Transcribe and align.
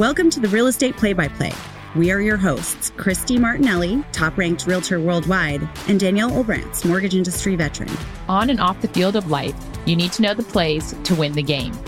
Welcome 0.00 0.30
to 0.30 0.40
the 0.40 0.48
Real 0.48 0.68
Estate 0.68 0.96
Play 0.96 1.12
by 1.12 1.28
Play. 1.28 1.52
We 1.94 2.10
are 2.10 2.22
your 2.22 2.38
hosts, 2.38 2.90
Christy 2.96 3.38
Martinelli, 3.38 4.02
top 4.12 4.38
ranked 4.38 4.66
realtor 4.66 4.98
worldwide, 4.98 5.68
and 5.88 6.00
Danielle 6.00 6.30
Olbrantz, 6.30 6.86
mortgage 6.86 7.14
industry 7.14 7.54
veteran. 7.54 7.90
On 8.26 8.48
and 8.48 8.62
off 8.62 8.80
the 8.80 8.88
field 8.88 9.14
of 9.14 9.30
life, 9.30 9.54
you 9.84 9.94
need 9.94 10.10
to 10.12 10.22
know 10.22 10.32
the 10.32 10.42
plays 10.42 10.94
to 11.04 11.14
win 11.14 11.32
the 11.32 11.42
game. 11.42 11.78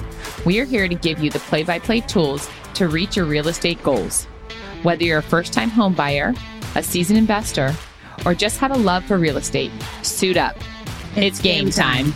We 0.44 0.60
are 0.60 0.66
here 0.66 0.86
to 0.88 0.94
give 0.94 1.20
you 1.20 1.30
the 1.30 1.38
play 1.38 1.62
by 1.62 1.78
play 1.78 2.00
tools 2.00 2.50
to 2.74 2.86
reach 2.86 3.16
your 3.16 3.24
real 3.24 3.48
estate 3.48 3.82
goals. 3.82 4.24
Whether 4.82 5.04
you're 5.04 5.20
a 5.20 5.22
first 5.22 5.54
time 5.54 5.70
home 5.70 5.94
buyer, 5.94 6.34
a 6.74 6.82
seasoned 6.82 7.18
investor, 7.18 7.74
or 8.26 8.34
just 8.34 8.58
have 8.58 8.72
a 8.72 8.76
love 8.76 9.06
for 9.06 9.16
real 9.16 9.38
estate, 9.38 9.72
suit 10.02 10.36
up. 10.36 10.58
It's, 11.16 11.40
game, 11.40 11.70
time. 11.70 12.12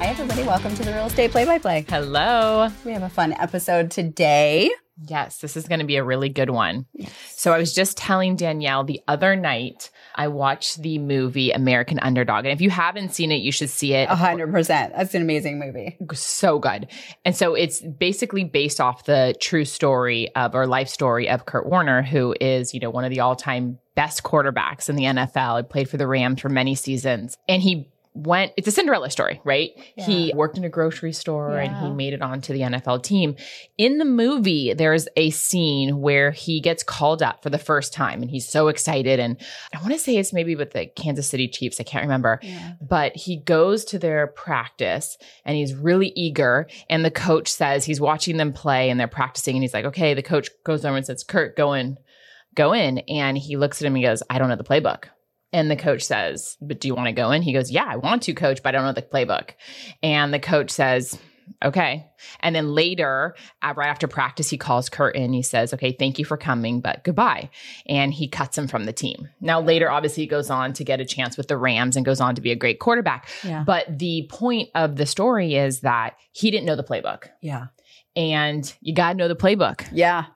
Hi, 0.00 0.06
everybody. 0.06 0.44
Welcome 0.44 0.74
to 0.76 0.82
the 0.82 0.94
Real 0.94 1.08
Estate 1.08 1.30
Play 1.30 1.44
by 1.44 1.58
Play. 1.58 1.84
Hello. 1.86 2.70
We 2.86 2.92
have 2.92 3.02
a 3.02 3.10
fun 3.10 3.34
episode 3.34 3.90
today. 3.90 4.70
Yes, 5.06 5.36
this 5.40 5.58
is 5.58 5.68
going 5.68 5.80
to 5.80 5.84
be 5.84 5.96
a 5.96 6.02
really 6.02 6.30
good 6.30 6.48
one. 6.48 6.86
Yes. 6.94 7.12
So, 7.36 7.52
I 7.52 7.58
was 7.58 7.74
just 7.74 7.98
telling 7.98 8.34
Danielle 8.34 8.82
the 8.82 9.02
other 9.06 9.36
night, 9.36 9.90
I 10.14 10.28
watched 10.28 10.80
the 10.80 10.98
movie 10.98 11.50
American 11.50 11.98
Underdog. 11.98 12.46
And 12.46 12.52
if 12.54 12.62
you 12.62 12.70
haven't 12.70 13.12
seen 13.12 13.30
it, 13.30 13.42
you 13.42 13.52
should 13.52 13.68
see 13.68 13.92
it. 13.92 14.08
A 14.08 14.14
hundred 14.14 14.50
percent. 14.50 14.94
That's 14.96 15.14
an 15.14 15.20
amazing 15.20 15.58
movie. 15.58 15.98
so 16.14 16.58
good. 16.58 16.86
And 17.26 17.36
so 17.36 17.54
it's 17.54 17.82
basically 17.82 18.44
based 18.44 18.80
off 18.80 19.04
the 19.04 19.34
true 19.38 19.66
story 19.66 20.34
of 20.34 20.54
or 20.54 20.66
life 20.66 20.88
story 20.88 21.28
of 21.28 21.44
Kurt 21.44 21.66
Warner, 21.66 22.00
who 22.00 22.34
is, 22.40 22.72
you 22.72 22.80
know, 22.80 22.88
one 22.88 23.04
of 23.04 23.10
the 23.10 23.20
all-time 23.20 23.78
best 23.96 24.22
quarterbacks 24.22 24.88
in 24.88 24.96
the 24.96 25.04
NFL. 25.04 25.58
He 25.58 25.62
played 25.64 25.90
for 25.90 25.98
the 25.98 26.06
Rams 26.06 26.40
for 26.40 26.48
many 26.48 26.74
seasons. 26.74 27.36
And 27.46 27.60
he 27.60 27.90
went 28.12 28.52
it's 28.56 28.66
a 28.66 28.72
Cinderella 28.72 29.08
story, 29.08 29.40
right? 29.44 29.70
Yeah. 29.96 30.04
He 30.04 30.32
worked 30.34 30.58
in 30.58 30.64
a 30.64 30.68
grocery 30.68 31.12
store 31.12 31.56
and 31.56 31.76
he 31.76 31.90
made 31.90 32.12
it 32.12 32.22
onto 32.22 32.52
the 32.52 32.60
NFL 32.60 33.04
team. 33.04 33.36
In 33.78 33.98
the 33.98 34.04
movie, 34.04 34.74
there's 34.74 35.06
a 35.16 35.30
scene 35.30 36.00
where 36.00 36.32
he 36.32 36.60
gets 36.60 36.82
called 36.82 37.22
up 37.22 37.42
for 37.42 37.50
the 37.50 37.58
first 37.58 37.92
time 37.92 38.20
and 38.20 38.30
he's 38.30 38.48
so 38.48 38.66
excited 38.68 39.20
and 39.20 39.36
I 39.72 39.78
want 39.80 39.92
to 39.92 39.98
say 39.98 40.16
it's 40.16 40.32
maybe 40.32 40.56
with 40.56 40.72
the 40.72 40.86
Kansas 40.86 41.28
City 41.28 41.46
Chiefs, 41.46 41.78
I 41.80 41.84
can't 41.84 42.02
remember 42.02 42.40
Yeah. 42.42 42.72
but 42.80 43.14
he 43.14 43.36
goes 43.36 43.84
to 43.86 43.98
their 43.98 44.26
practice 44.26 45.16
and 45.44 45.56
he's 45.56 45.74
really 45.74 46.12
eager. 46.16 46.66
And 46.88 47.04
the 47.04 47.10
coach 47.12 47.48
says 47.48 47.84
he's 47.84 48.00
watching 48.00 48.36
them 48.38 48.52
play 48.52 48.90
and 48.90 48.98
they're 48.98 49.06
practicing. 49.08 49.54
And 49.54 49.62
he's 49.62 49.72
like, 49.74 49.84
okay, 49.84 50.14
the 50.14 50.22
coach 50.22 50.50
goes 50.64 50.84
over 50.84 50.96
and 50.96 51.06
says, 51.06 51.22
Kurt, 51.22 51.56
go 51.56 51.74
in, 51.74 51.96
go 52.56 52.72
in. 52.72 52.98
And 52.98 53.38
he 53.38 53.56
looks 53.56 53.80
at 53.80 53.86
him 53.86 53.94
and 53.94 54.04
goes, 54.04 54.22
I 54.28 54.38
don't 54.38 54.48
know 54.48 54.56
the 54.56 54.64
playbook. 54.64 55.04
And 55.52 55.70
the 55.70 55.76
coach 55.76 56.02
says, 56.02 56.56
But 56.60 56.80
do 56.80 56.88
you 56.88 56.94
want 56.94 57.06
to 57.06 57.12
go 57.12 57.30
in? 57.32 57.42
He 57.42 57.52
goes, 57.52 57.70
Yeah, 57.70 57.86
I 57.86 57.96
want 57.96 58.22
to, 58.22 58.34
coach, 58.34 58.62
but 58.62 58.68
I 58.74 58.78
don't 58.78 58.86
know 58.86 58.92
the 58.92 59.02
playbook. 59.02 59.50
And 60.02 60.32
the 60.32 60.38
coach 60.38 60.70
says, 60.70 61.18
Okay. 61.64 62.06
And 62.40 62.54
then 62.54 62.74
later, 62.74 63.34
uh, 63.60 63.74
right 63.76 63.88
after 63.88 64.06
practice, 64.06 64.48
he 64.48 64.56
calls 64.56 64.88
Kurt 64.88 65.16
in. 65.16 65.32
He 65.32 65.42
says, 65.42 65.74
Okay, 65.74 65.92
thank 65.92 66.18
you 66.18 66.24
for 66.24 66.36
coming, 66.36 66.80
but 66.80 67.02
goodbye. 67.02 67.50
And 67.86 68.14
he 68.14 68.28
cuts 68.28 68.56
him 68.56 68.68
from 68.68 68.84
the 68.84 68.92
team. 68.92 69.28
Now, 69.40 69.60
later, 69.60 69.90
obviously, 69.90 70.22
he 70.22 70.28
goes 70.28 70.50
on 70.50 70.72
to 70.74 70.84
get 70.84 71.00
a 71.00 71.04
chance 71.04 71.36
with 71.36 71.48
the 71.48 71.56
Rams 71.56 71.96
and 71.96 72.06
goes 72.06 72.20
on 72.20 72.36
to 72.36 72.40
be 72.40 72.52
a 72.52 72.56
great 72.56 72.78
quarterback. 72.78 73.28
Yeah. 73.42 73.64
But 73.64 73.98
the 73.98 74.26
point 74.30 74.70
of 74.74 74.96
the 74.96 75.06
story 75.06 75.56
is 75.56 75.80
that 75.80 76.16
he 76.32 76.50
didn't 76.50 76.66
know 76.66 76.76
the 76.76 76.84
playbook. 76.84 77.28
Yeah. 77.40 77.66
And 78.14 78.72
you 78.80 78.94
got 78.94 79.12
to 79.12 79.18
know 79.18 79.28
the 79.28 79.36
playbook. 79.36 79.86
Yeah. 79.92 80.26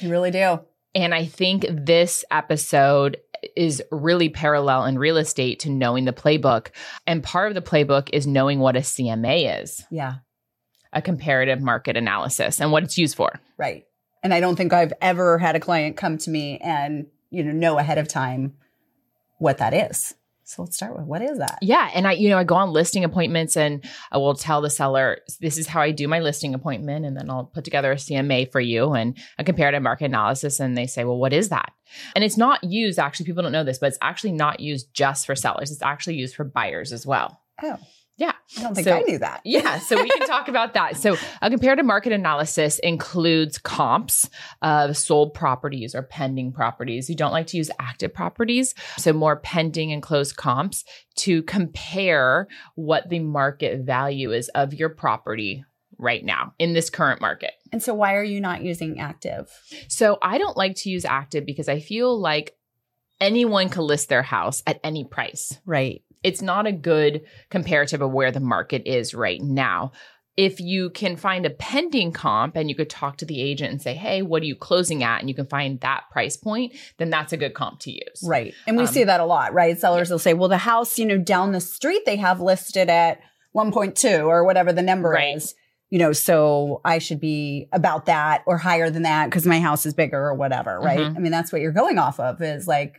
You 0.00 0.10
really 0.10 0.30
do. 0.30 0.60
And 0.94 1.14
I 1.14 1.24
think 1.24 1.66
this 1.68 2.24
episode 2.30 3.16
is 3.56 3.82
really 3.90 4.28
parallel 4.28 4.84
in 4.84 4.98
real 4.98 5.16
estate 5.16 5.60
to 5.60 5.70
knowing 5.70 6.04
the 6.04 6.12
playbook. 6.12 6.68
And 7.06 7.22
part 7.22 7.48
of 7.48 7.54
the 7.54 7.62
playbook 7.62 8.10
is 8.12 8.26
knowing 8.26 8.60
what 8.60 8.76
a 8.76 8.80
CMA 8.80 9.62
is 9.62 9.84
Yeah. 9.90 10.16
a 10.92 11.02
comparative 11.02 11.60
market 11.60 11.96
analysis 11.96 12.60
and 12.60 12.70
what 12.72 12.82
it's 12.84 12.98
used 12.98 13.16
for. 13.16 13.40
Right. 13.56 13.84
And 14.22 14.32
I 14.32 14.40
don't 14.40 14.56
think 14.56 14.72
I've 14.72 14.92
ever 15.00 15.38
had 15.38 15.56
a 15.56 15.60
client 15.60 15.96
come 15.96 16.18
to 16.18 16.30
me 16.30 16.58
and, 16.58 17.06
you 17.30 17.42
know, 17.44 17.52
know 17.52 17.78
ahead 17.78 17.98
of 17.98 18.08
time 18.08 18.54
what 19.38 19.58
that 19.58 19.74
is. 19.74 20.14
So 20.46 20.62
let's 20.62 20.76
start 20.76 20.96
with 20.96 21.06
what 21.06 21.22
is 21.22 21.38
that? 21.38 21.58
Yeah. 21.62 21.90
And 21.94 22.06
I, 22.06 22.12
you 22.12 22.28
know, 22.28 22.38
I 22.38 22.44
go 22.44 22.54
on 22.54 22.70
listing 22.70 23.02
appointments 23.02 23.56
and 23.56 23.82
I 24.12 24.18
will 24.18 24.34
tell 24.34 24.60
the 24.60 24.68
seller, 24.68 25.18
this 25.40 25.56
is 25.56 25.66
how 25.66 25.80
I 25.80 25.90
do 25.90 26.06
my 26.06 26.20
listing 26.20 26.54
appointment. 26.54 27.06
And 27.06 27.16
then 27.16 27.30
I'll 27.30 27.46
put 27.46 27.64
together 27.64 27.92
a 27.92 27.96
CMA 27.96 28.52
for 28.52 28.60
you 28.60 28.92
and 28.92 29.16
a 29.38 29.44
comparative 29.44 29.82
market 29.82 30.06
analysis. 30.06 30.60
And 30.60 30.76
they 30.76 30.86
say, 30.86 31.04
well, 31.04 31.16
what 31.16 31.32
is 31.32 31.48
that? 31.48 31.72
And 32.14 32.22
it's 32.22 32.36
not 32.36 32.62
used, 32.62 32.98
actually, 32.98 33.26
people 33.26 33.42
don't 33.42 33.52
know 33.52 33.64
this, 33.64 33.78
but 33.78 33.86
it's 33.86 33.98
actually 34.02 34.32
not 34.32 34.60
used 34.60 34.92
just 34.92 35.24
for 35.26 35.34
sellers. 35.34 35.70
It's 35.70 35.82
actually 35.82 36.16
used 36.16 36.34
for 36.34 36.44
buyers 36.44 36.92
as 36.92 37.06
well. 37.06 37.40
Oh, 37.62 37.78
Yeah. 38.16 38.32
I 38.56 38.62
don't 38.62 38.74
think 38.74 38.86
So- 38.86 38.96
I 38.96 39.00
knew 39.02 39.18
that. 39.18 39.40
Yeah, 39.44 39.78
so 39.78 40.00
we 40.00 40.08
can 40.08 40.26
talk 40.26 40.48
about 40.48 40.74
that. 40.74 40.96
So, 40.96 41.16
a 41.42 41.50
comparative 41.50 41.84
market 41.84 42.12
analysis 42.12 42.78
includes 42.78 43.58
comps 43.58 44.28
of 44.62 44.96
sold 44.96 45.34
properties 45.34 45.94
or 45.94 46.02
pending 46.02 46.52
properties. 46.52 47.08
You 47.10 47.16
don't 47.16 47.32
like 47.32 47.48
to 47.48 47.56
use 47.56 47.70
active 47.80 48.14
properties, 48.14 48.74
so 48.96 49.12
more 49.12 49.36
pending 49.36 49.92
and 49.92 50.02
closed 50.02 50.36
comps 50.36 50.84
to 51.16 51.42
compare 51.42 52.46
what 52.76 53.08
the 53.08 53.18
market 53.20 53.80
value 53.80 54.32
is 54.32 54.48
of 54.50 54.74
your 54.74 54.88
property 54.90 55.64
right 55.98 56.24
now 56.24 56.54
in 56.58 56.72
this 56.72 56.90
current 56.90 57.20
market. 57.20 57.52
And 57.72 57.82
so 57.82 57.94
why 57.94 58.14
are 58.14 58.24
you 58.24 58.40
not 58.40 58.62
using 58.62 59.00
active? 59.00 59.50
So, 59.88 60.18
I 60.22 60.38
don't 60.38 60.56
like 60.56 60.76
to 60.76 60.90
use 60.90 61.04
active 61.04 61.44
because 61.46 61.68
I 61.68 61.80
feel 61.80 62.18
like 62.18 62.56
anyone 63.20 63.68
can 63.68 63.82
list 63.82 64.08
their 64.08 64.22
house 64.22 64.62
at 64.66 64.80
any 64.84 65.04
price 65.04 65.58
Right. 65.64 66.02
It's 66.24 66.42
not 66.42 66.66
a 66.66 66.72
good 66.72 67.22
comparative 67.50 68.02
of 68.02 68.10
where 68.10 68.32
the 68.32 68.40
market 68.40 68.82
is 68.86 69.14
right 69.14 69.40
now. 69.40 69.92
If 70.36 70.58
you 70.58 70.90
can 70.90 71.14
find 71.16 71.46
a 71.46 71.50
pending 71.50 72.10
comp 72.10 72.56
and 72.56 72.68
you 72.68 72.74
could 72.74 72.90
talk 72.90 73.18
to 73.18 73.24
the 73.24 73.40
agent 73.40 73.70
and 73.70 73.80
say, 73.80 73.94
hey, 73.94 74.20
what 74.22 74.42
are 74.42 74.46
you 74.46 74.56
closing 74.56 75.04
at? 75.04 75.20
And 75.20 75.28
you 75.28 75.34
can 75.36 75.46
find 75.46 75.78
that 75.82 76.04
price 76.10 76.36
point, 76.36 76.72
then 76.98 77.08
that's 77.10 77.32
a 77.32 77.36
good 77.36 77.54
comp 77.54 77.78
to 77.80 77.92
use. 77.92 78.20
Right. 78.24 78.52
And 78.66 78.76
we 78.76 78.82
Um, 78.82 78.88
see 78.88 79.04
that 79.04 79.20
a 79.20 79.24
lot, 79.24 79.52
right? 79.54 79.78
Sellers 79.78 80.10
will 80.10 80.18
say, 80.18 80.34
well, 80.34 80.48
the 80.48 80.58
house, 80.58 80.98
you 80.98 81.06
know, 81.06 81.18
down 81.18 81.52
the 81.52 81.60
street 81.60 82.02
they 82.04 82.16
have 82.16 82.40
listed 82.40 82.88
at 82.90 83.20
1.2 83.54 84.26
or 84.26 84.44
whatever 84.44 84.72
the 84.72 84.82
number 84.82 85.10
Right. 85.10 85.36
is. 85.36 85.54
You 85.90 86.00
know, 86.00 86.12
so 86.12 86.80
I 86.84 86.98
should 86.98 87.20
be 87.20 87.68
about 87.70 88.06
that 88.06 88.42
or 88.46 88.58
higher 88.58 88.90
than 88.90 89.02
that 89.02 89.26
because 89.26 89.46
my 89.46 89.60
house 89.60 89.86
is 89.86 89.94
bigger 89.94 90.18
or 90.18 90.34
whatever, 90.34 90.80
right? 90.80 90.98
Mhm. 90.98 91.16
I 91.16 91.20
mean, 91.20 91.30
that's 91.30 91.52
what 91.52 91.60
you're 91.60 91.70
going 91.70 91.98
off 91.98 92.18
of 92.18 92.42
is 92.42 92.66
like 92.66 92.96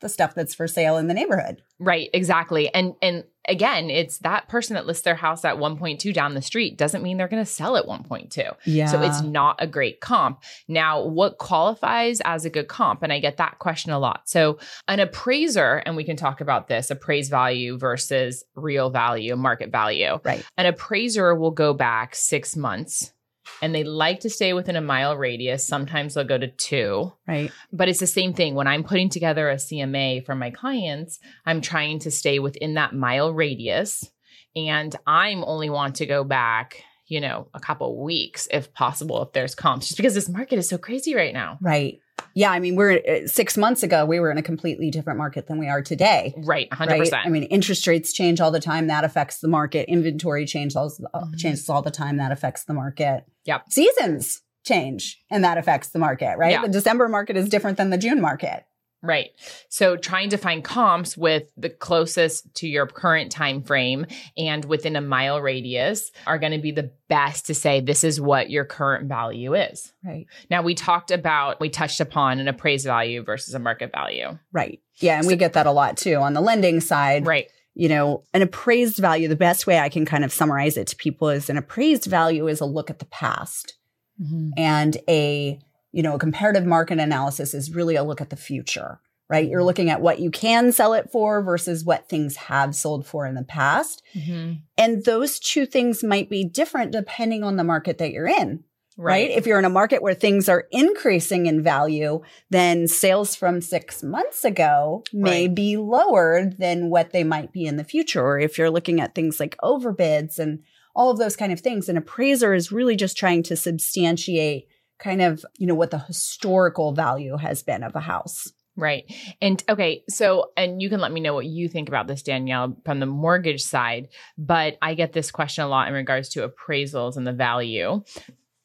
the 0.00 0.08
stuff 0.08 0.34
that's 0.34 0.54
for 0.54 0.66
sale 0.66 0.96
in 0.98 1.06
the 1.06 1.14
neighborhood. 1.14 1.62
Right, 1.78 2.10
exactly. 2.12 2.72
And 2.72 2.94
and 3.02 3.24
again, 3.48 3.90
it's 3.90 4.18
that 4.18 4.48
person 4.48 4.74
that 4.74 4.86
lists 4.86 5.04
their 5.04 5.14
house 5.14 5.44
at 5.44 5.56
1.2 5.56 6.12
down 6.12 6.34
the 6.34 6.42
street 6.42 6.76
doesn't 6.76 7.02
mean 7.02 7.16
they're 7.16 7.28
going 7.28 7.42
to 7.42 7.50
sell 7.50 7.76
at 7.76 7.86
1.2. 7.86 8.54
Yeah. 8.64 8.86
So 8.86 9.00
it's 9.02 9.22
not 9.22 9.56
a 9.58 9.66
great 9.66 10.00
comp. 10.00 10.42
Now, 10.68 11.02
what 11.04 11.38
qualifies 11.38 12.20
as 12.24 12.44
a 12.44 12.50
good 12.50 12.68
comp? 12.68 13.02
And 13.02 13.12
I 13.12 13.20
get 13.20 13.36
that 13.36 13.58
question 13.58 13.92
a 13.92 13.98
lot. 13.98 14.28
So, 14.28 14.58
an 14.88 15.00
appraiser, 15.00 15.82
and 15.86 15.96
we 15.96 16.04
can 16.04 16.16
talk 16.16 16.40
about 16.40 16.68
this 16.68 16.90
appraised 16.90 17.30
value 17.30 17.78
versus 17.78 18.44
real 18.54 18.90
value, 18.90 19.36
market 19.36 19.70
value. 19.70 20.18
Right. 20.24 20.44
An 20.56 20.66
appraiser 20.66 21.34
will 21.34 21.52
go 21.52 21.72
back 21.72 22.14
six 22.14 22.56
months 22.56 23.12
and 23.62 23.74
they 23.74 23.84
like 23.84 24.20
to 24.20 24.30
stay 24.30 24.52
within 24.52 24.76
a 24.76 24.80
mile 24.80 25.16
radius. 25.16 25.66
Sometimes 25.66 26.14
they'll 26.14 26.24
go 26.24 26.38
to 26.38 26.48
two 26.48 27.12
right. 27.26 27.50
but 27.72 27.88
it's 27.88 28.00
the 28.00 28.06
same 28.06 28.32
thing 28.32 28.54
when 28.54 28.66
i'm 28.66 28.82
putting 28.84 29.08
together 29.08 29.48
a 29.50 29.56
cma 29.56 30.24
for 30.24 30.34
my 30.34 30.50
clients 30.50 31.18
i'm 31.44 31.60
trying 31.60 31.98
to 31.98 32.10
stay 32.10 32.38
within 32.38 32.74
that 32.74 32.94
mile 32.94 33.32
radius 33.32 34.10
and 34.54 34.96
i'm 35.06 35.44
only 35.44 35.70
want 35.70 35.96
to 35.96 36.06
go 36.06 36.24
back 36.24 36.82
you 37.06 37.20
know 37.20 37.48
a 37.54 37.60
couple 37.60 38.02
weeks 38.02 38.48
if 38.50 38.72
possible 38.72 39.22
if 39.22 39.32
there's 39.32 39.54
comps 39.54 39.88
just 39.88 39.96
because 39.96 40.14
this 40.14 40.28
market 40.28 40.58
is 40.58 40.68
so 40.68 40.78
crazy 40.78 41.14
right 41.14 41.34
now 41.34 41.58
Right. 41.60 42.00
Yeah. 42.36 42.52
I 42.52 42.60
mean, 42.60 42.76
we're 42.76 42.98
uh, 42.98 43.26
six 43.26 43.56
months 43.56 43.82
ago, 43.82 44.04
we 44.06 44.20
were 44.20 44.30
in 44.30 44.38
a 44.38 44.42
completely 44.42 44.90
different 44.90 45.16
market 45.18 45.48
than 45.48 45.58
we 45.58 45.68
are 45.68 45.82
today. 45.82 46.32
right 46.36 46.68
100% 46.70 46.88
Right? 46.88 47.12
I 47.26 47.28
mean, 47.28 47.42
interest 47.44 47.86
rates 47.88 48.12
change 48.12 48.40
all 48.40 48.52
the 48.52 48.60
time. 48.60 48.86
That 48.86 49.02
affects 49.02 49.40
the 49.40 49.48
market. 49.48 49.88
Inventory 49.90 50.46
change 50.46 50.76
all, 50.76 50.90
Mhm. 50.90 51.36
changes 51.38 51.68
all 51.68 51.82
the 51.82 51.90
time. 51.90 52.18
That 52.18 52.30
affects 52.30 52.64
the 52.64 52.74
market. 52.74 53.24
Yep. 53.46 53.62
Seasons 53.70 54.42
change 54.64 55.18
and 55.30 55.42
that 55.44 55.58
affects 55.58 55.88
the 55.88 55.98
market, 55.98 56.36
right? 56.38 56.52
Yeah. 56.52 56.62
The 56.62 56.68
December 56.68 57.08
market 57.08 57.36
is 57.36 57.48
different 57.48 57.76
than 57.78 57.90
the 57.90 57.98
June 57.98 58.20
market. 58.20 58.64
Right. 59.06 59.30
So 59.68 59.96
trying 59.96 60.30
to 60.30 60.36
find 60.36 60.64
comps 60.64 61.16
with 61.16 61.44
the 61.56 61.70
closest 61.70 62.52
to 62.56 62.68
your 62.68 62.86
current 62.86 63.30
time 63.30 63.62
frame 63.62 64.06
and 64.36 64.64
within 64.64 64.96
a 64.96 65.00
mile 65.00 65.40
radius 65.40 66.10
are 66.26 66.38
going 66.38 66.52
to 66.52 66.58
be 66.58 66.72
the 66.72 66.90
best 67.08 67.46
to 67.46 67.54
say 67.54 67.80
this 67.80 68.04
is 68.04 68.20
what 68.20 68.50
your 68.50 68.64
current 68.64 69.08
value 69.08 69.54
is. 69.54 69.92
Right. 70.04 70.26
Now 70.50 70.62
we 70.62 70.74
talked 70.74 71.10
about 71.10 71.60
we 71.60 71.68
touched 71.68 72.00
upon 72.00 72.40
an 72.40 72.48
appraised 72.48 72.86
value 72.86 73.22
versus 73.22 73.54
a 73.54 73.58
market 73.58 73.92
value. 73.92 74.38
Right. 74.52 74.80
Yeah. 74.96 75.18
And 75.18 75.26
we 75.26 75.36
get 75.36 75.52
that 75.54 75.66
a 75.66 75.72
lot 75.72 75.96
too 75.96 76.16
on 76.16 76.32
the 76.32 76.40
lending 76.40 76.80
side. 76.80 77.26
Right. 77.26 77.50
You 77.74 77.90
know, 77.90 78.24
an 78.32 78.40
appraised 78.40 78.96
value, 78.98 79.28
the 79.28 79.36
best 79.36 79.66
way 79.66 79.78
I 79.78 79.90
can 79.90 80.06
kind 80.06 80.24
of 80.24 80.32
summarize 80.32 80.78
it 80.78 80.86
to 80.88 80.96
people 80.96 81.28
is 81.28 81.50
an 81.50 81.58
appraised 81.58 82.06
value 82.06 82.48
is 82.48 82.60
a 82.60 82.64
look 82.64 82.90
at 82.90 82.98
the 82.98 83.04
past. 83.06 83.76
Mm-hmm. 84.18 84.52
and 84.56 84.96
a 85.10 85.58
you 85.96 86.02
know 86.02 86.14
a 86.14 86.18
comparative 86.18 86.66
market 86.66 86.98
analysis 86.98 87.54
is 87.54 87.74
really 87.74 87.96
a 87.96 88.04
look 88.04 88.20
at 88.20 88.30
the 88.30 88.36
future 88.36 89.00
right 89.28 89.48
you're 89.48 89.64
looking 89.64 89.90
at 89.90 90.00
what 90.00 90.20
you 90.20 90.30
can 90.30 90.70
sell 90.70 90.92
it 90.92 91.10
for 91.10 91.42
versus 91.42 91.84
what 91.84 92.08
things 92.08 92.36
have 92.36 92.74
sold 92.76 93.06
for 93.06 93.26
in 93.26 93.34
the 93.34 93.42
past 93.42 94.02
Mhm. 94.14 94.60
and 94.78 95.04
those 95.04 95.38
two 95.40 95.64
things 95.66 96.04
might 96.04 96.28
be 96.30 96.44
different 96.44 96.92
depending 96.92 97.42
on 97.42 97.56
the 97.56 97.64
market 97.64 97.98
that 97.98 98.12
you're 98.12 98.28
in 98.28 98.62
right. 98.98 99.30
If 99.30 99.46
you're 99.46 99.58
in 99.58 99.66
a 99.66 99.68
market 99.80 100.00
where 100.00 100.14
things 100.14 100.48
are 100.48 100.64
increasing 100.70 101.44
in 101.44 101.62
value, 101.62 102.22
then 102.48 102.88
sales 102.88 103.34
from 103.36 103.60
six 103.60 104.02
months 104.02 104.42
ago 104.42 105.04
may 105.12 105.42
Right. 105.48 105.54
be 105.54 105.76
lower 105.76 106.50
than 106.58 106.88
what 106.88 107.12
they 107.12 107.22
might 107.22 107.52
be 107.52 107.66
in 107.66 107.76
the 107.76 107.84
future. 107.84 108.22
Or 108.24 108.38
if 108.40 108.56
you're 108.56 108.70
looking 108.70 108.98
at 108.98 109.14
things 109.14 109.38
like 109.38 109.54
overbids 109.62 110.38
and 110.38 110.60
all 110.94 111.10
of 111.10 111.18
those 111.18 111.36
kind 111.36 111.52
of 111.52 111.60
things, 111.60 111.90
an 111.90 111.98
appraiser 111.98 112.54
is 112.54 112.72
really 112.72 112.96
just 112.96 113.18
trying 113.18 113.42
to 113.42 113.54
substantiate 113.54 114.66
kind 114.98 115.22
of, 115.22 115.44
you 115.58 115.66
know, 115.66 115.74
what 115.74 115.90
the 115.90 115.98
historical 115.98 116.92
value 116.92 117.36
has 117.36 117.62
been 117.62 117.82
of 117.82 117.94
a 117.94 118.00
house. 118.00 118.52
Right. 118.78 119.10
And 119.40 119.62
okay, 119.70 120.04
so 120.08 120.50
and 120.54 120.82
you 120.82 120.90
can 120.90 121.00
let 121.00 121.10
me 121.10 121.20
know 121.20 121.32
what 121.32 121.46
you 121.46 121.66
think 121.66 121.88
about 121.88 122.06
this 122.06 122.22
Danielle 122.22 122.76
from 122.84 123.00
the 123.00 123.06
mortgage 123.06 123.64
side, 123.64 124.08
but 124.36 124.76
I 124.82 124.92
get 124.92 125.14
this 125.14 125.30
question 125.30 125.64
a 125.64 125.68
lot 125.68 125.88
in 125.88 125.94
regards 125.94 126.28
to 126.30 126.46
appraisals 126.46 127.16
and 127.16 127.26
the 127.26 127.32
value. 127.32 128.02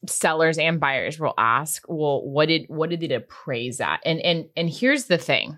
Sellers 0.06 0.58
and 0.58 0.78
buyers 0.78 1.18
will 1.18 1.32
ask, 1.38 1.84
"Well, 1.88 2.28
what 2.28 2.48
did 2.48 2.66
what 2.68 2.90
did 2.90 3.02
it 3.02 3.12
appraise 3.12 3.80
at?" 3.80 4.00
And 4.04 4.20
and 4.20 4.48
and 4.54 4.68
here's 4.68 5.06
the 5.06 5.16
thing. 5.16 5.56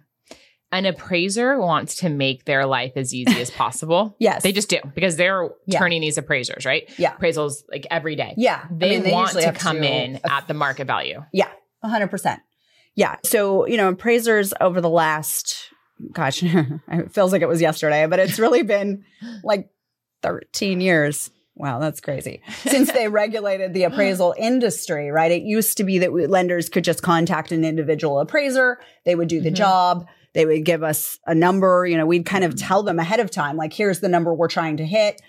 An 0.75 0.87
appraiser 0.87 1.59
wants 1.61 1.95
to 1.97 2.09
make 2.09 2.47
their 2.47 2.67
life 2.67 2.93
as 2.97 3.15
easy 3.15 3.41
as 3.41 3.51
possible. 3.63 4.17
Yes. 4.19 4.43
They 4.43 4.51
just 4.53 4.69
do 4.69 4.79
because 4.95 5.17
they're 5.17 5.51
Yeah. 5.67 5.79
turning 5.79 6.01
these 6.01 6.19
appraisers, 6.19 6.65
right? 6.67 6.91
Yeah. 6.99 7.15
Appraisals 7.15 7.63
like 7.71 7.87
every 7.91 8.17
day. 8.17 8.35
Yeah. 8.37 8.65
I 8.69 8.75
They, 8.75 9.13
want 9.13 9.31
to 9.39 9.53
come 9.53 9.85
in 9.85 10.17
a 10.25 10.33
at 10.33 10.49
the 10.49 10.55
market 10.55 10.87
value. 10.89 11.23
Yeah, 11.33 11.49
100%. 11.85 12.39
Yeah. 12.97 13.17
So, 13.25 13.67
you 13.67 13.77
know, 13.77 13.89
appraisers 13.89 14.53
over 14.61 14.81
the 14.81 14.91
last, 14.91 15.57
gosh, 16.13 16.43
it 16.43 17.13
feels 17.13 17.31
like 17.33 17.43
it 17.43 17.49
was 17.49 17.61
yesterday, 17.61 18.07
but 18.07 18.19
it's 18.19 18.39
really 18.41 18.63
been 18.77 19.05
like 19.45 19.69
13 20.23 20.81
years. 20.81 21.31
Wow, 21.57 21.79
that's 21.79 22.01
crazy. 22.01 22.43
Since 22.67 22.91
they 22.91 23.07
regulated 23.07 23.75
the 23.75 23.85
appraisal 23.85 24.35
industry, 24.37 25.13
right? 25.13 25.31
It 25.31 25.43
used 25.45 25.77
to 25.77 25.85
be 25.85 25.99
that 26.01 26.13
we, 26.13 26.27
lenders 26.27 26.69
could 26.69 26.83
just 26.83 27.01
contact 27.03 27.53
an 27.53 27.65
individual 27.65 28.19
appraiser, 28.19 28.79
they 29.05 29.15
would 29.15 29.29
do 29.29 29.41
the 29.41 29.53
Mhm. 29.53 29.55
job, 29.55 30.07
they 30.35 30.47
would 30.47 30.65
give 30.65 30.83
us 30.83 31.19
a 31.27 31.35
number, 31.35 31.87
you 31.87 31.97
know, 31.97 32.07
we'd 32.07 32.27
kind 32.27 32.45
of 32.45 32.55
mm-hmm. 32.55 32.67
tell 32.67 32.83
them 32.83 32.99
ahead 32.99 33.21
of 33.21 33.31
time, 33.31 33.57
like, 33.57 33.73
here's 33.73 34.01
the 34.01 34.09
number 34.09 34.35
we're 34.35 34.49
trying 34.49 34.77
to 34.77 34.87
hit 34.87 35.21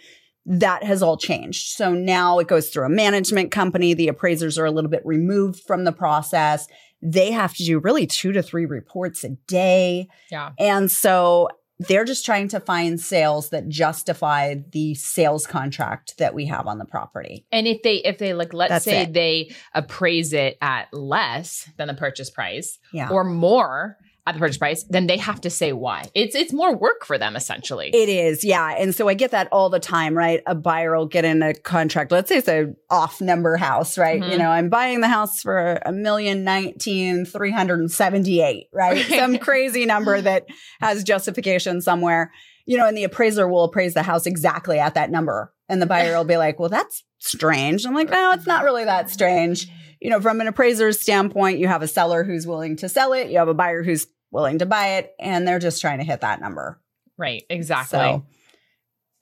that 0.45 0.83
has 0.83 1.01
all 1.01 1.17
changed. 1.17 1.71
So 1.75 1.93
now 1.93 2.39
it 2.39 2.47
goes 2.47 2.69
through 2.69 2.85
a 2.85 2.89
management 2.89 3.51
company. 3.51 3.93
The 3.93 4.09
appraisers 4.09 4.57
are 4.59 4.65
a 4.65 4.71
little 4.71 4.91
bit 4.91 5.01
removed 5.03 5.61
from 5.65 5.85
the 5.85 5.91
process. 5.91 6.67
They 7.01 7.31
have 7.31 7.55
to 7.55 7.63
do 7.63 7.79
really 7.79 8.05
two 8.05 8.31
to 8.31 8.43
three 8.43 8.65
reports 8.65 9.23
a 9.23 9.29
day. 9.47 10.07
Yeah. 10.29 10.51
And 10.59 10.91
so 10.91 11.49
they're 11.79 12.05
just 12.05 12.25
trying 12.25 12.47
to 12.49 12.59
find 12.59 12.99
sales 13.01 13.49
that 13.49 13.67
justify 13.67 14.55
the 14.71 14.93
sales 14.95 15.45
contract 15.45 16.17
that 16.19 16.33
we 16.33 16.45
have 16.45 16.67
on 16.67 16.77
the 16.77 16.85
property. 16.85 17.45
And 17.51 17.67
if 17.67 17.81
they 17.81 17.95
if 17.97 18.17
they 18.17 18.33
like 18.33 18.53
let's 18.53 18.69
That's 18.69 18.85
say 18.85 19.01
it. 19.01 19.13
they 19.13 19.51
appraise 19.73 20.31
it 20.31 20.57
at 20.61 20.93
less 20.93 21.69
than 21.77 21.87
the 21.87 21.93
purchase 21.93 22.29
price 22.29 22.79
Yeah. 22.93 23.09
or 23.09 23.23
more 23.23 23.97
at 24.27 24.33
the 24.33 24.39
purchase 24.39 24.57
price, 24.57 24.83
then 24.89 25.07
they 25.07 25.17
have 25.17 25.39
to 25.41 25.49
say 25.49 25.71
why. 25.71 26.09
It's 26.15 26.35
it's 26.35 26.51
more 26.51 26.75
work 26.75 27.05
for 27.05 27.17
them 27.17 27.35
essentially. 27.35 27.89
It 27.93 28.09
is, 28.09 28.43
yeah. 28.43 28.75
And 28.77 28.93
so 28.95 29.07
I 29.07 29.13
get 29.13 29.31
that 29.31 29.47
all 29.51 29.69
the 29.69 29.79
time, 29.79 30.17
right? 30.17 30.41
A 30.47 30.55
buyer 30.55 30.97
will 30.97 31.05
get 31.05 31.25
in 31.25 31.43
a 31.43 31.53
contract. 31.53 32.11
Let's 32.11 32.29
say 32.29 32.37
it's 32.37 32.47
a 32.47 32.73
off 32.89 33.21
number 33.21 33.55
house, 33.57 33.97
right? 33.97 34.21
Mhm. 34.21 34.31
You 34.31 34.37
know, 34.37 34.49
I'm 34.49 34.69
buying 34.69 35.01
the 35.01 35.07
house 35.07 35.41
for 35.41 35.79
a 35.85 35.91
million 35.91 36.43
nineteen 36.43 37.25
three 37.25 37.51
hundred 37.51 37.79
and 37.79 37.91
seventy 37.91 38.41
eight, 38.41 38.67
right? 38.73 39.05
Some 39.09 39.37
crazy 39.37 39.85
number 39.85 40.19
that 40.19 40.47
has 40.81 41.03
justification 41.03 41.81
somewhere. 41.81 42.31
You 42.65 42.77
know, 42.77 42.87
and 42.87 42.97
the 42.97 43.03
appraiser 43.03 43.47
will 43.47 43.63
appraise 43.65 43.93
the 43.93 44.01
house 44.01 44.25
exactly 44.25 44.79
at 44.79 44.95
that 44.95 45.11
number. 45.11 45.53
And 45.69 45.79
the 45.79 45.85
buyer 45.85 46.17
will 46.17 46.23
be 46.25 46.37
like, 46.37 46.59
well, 46.59 46.69
that's 46.69 47.03
strange. 47.19 47.85
I'm 47.85 47.93
like, 47.93 48.09
no, 48.09 48.31
it's 48.31 48.47
not 48.47 48.63
really 48.63 48.85
that 48.85 49.11
strange. 49.11 49.67
You 50.01 50.09
know, 50.09 50.19
from 50.19 50.41
an 50.41 50.47
appraiser's 50.47 50.99
standpoint, 50.99 51.59
you 51.59 51.67
have 51.67 51.81
a 51.83 51.87
seller 51.87 52.23
who's 52.23 52.45
willing 52.47 52.75
to 52.77 52.89
sell 52.89 53.13
it, 53.13 53.29
you 53.29 53.37
have 53.37 53.47
a 53.47 53.53
buyer 53.53 53.81
who's 53.83 54.07
willing 54.35 54.59
to 54.59 54.67
buy 54.67 54.97
it, 54.97 55.15
and 55.19 55.47
they're 55.47 55.57
just 55.59 55.81
trying 55.81 55.97
to 55.97 56.03
hit 56.03 56.21
that 56.21 56.39
number. 56.41 56.79
right, 57.17 57.43
exactly. 57.49 57.97
So 57.97 58.25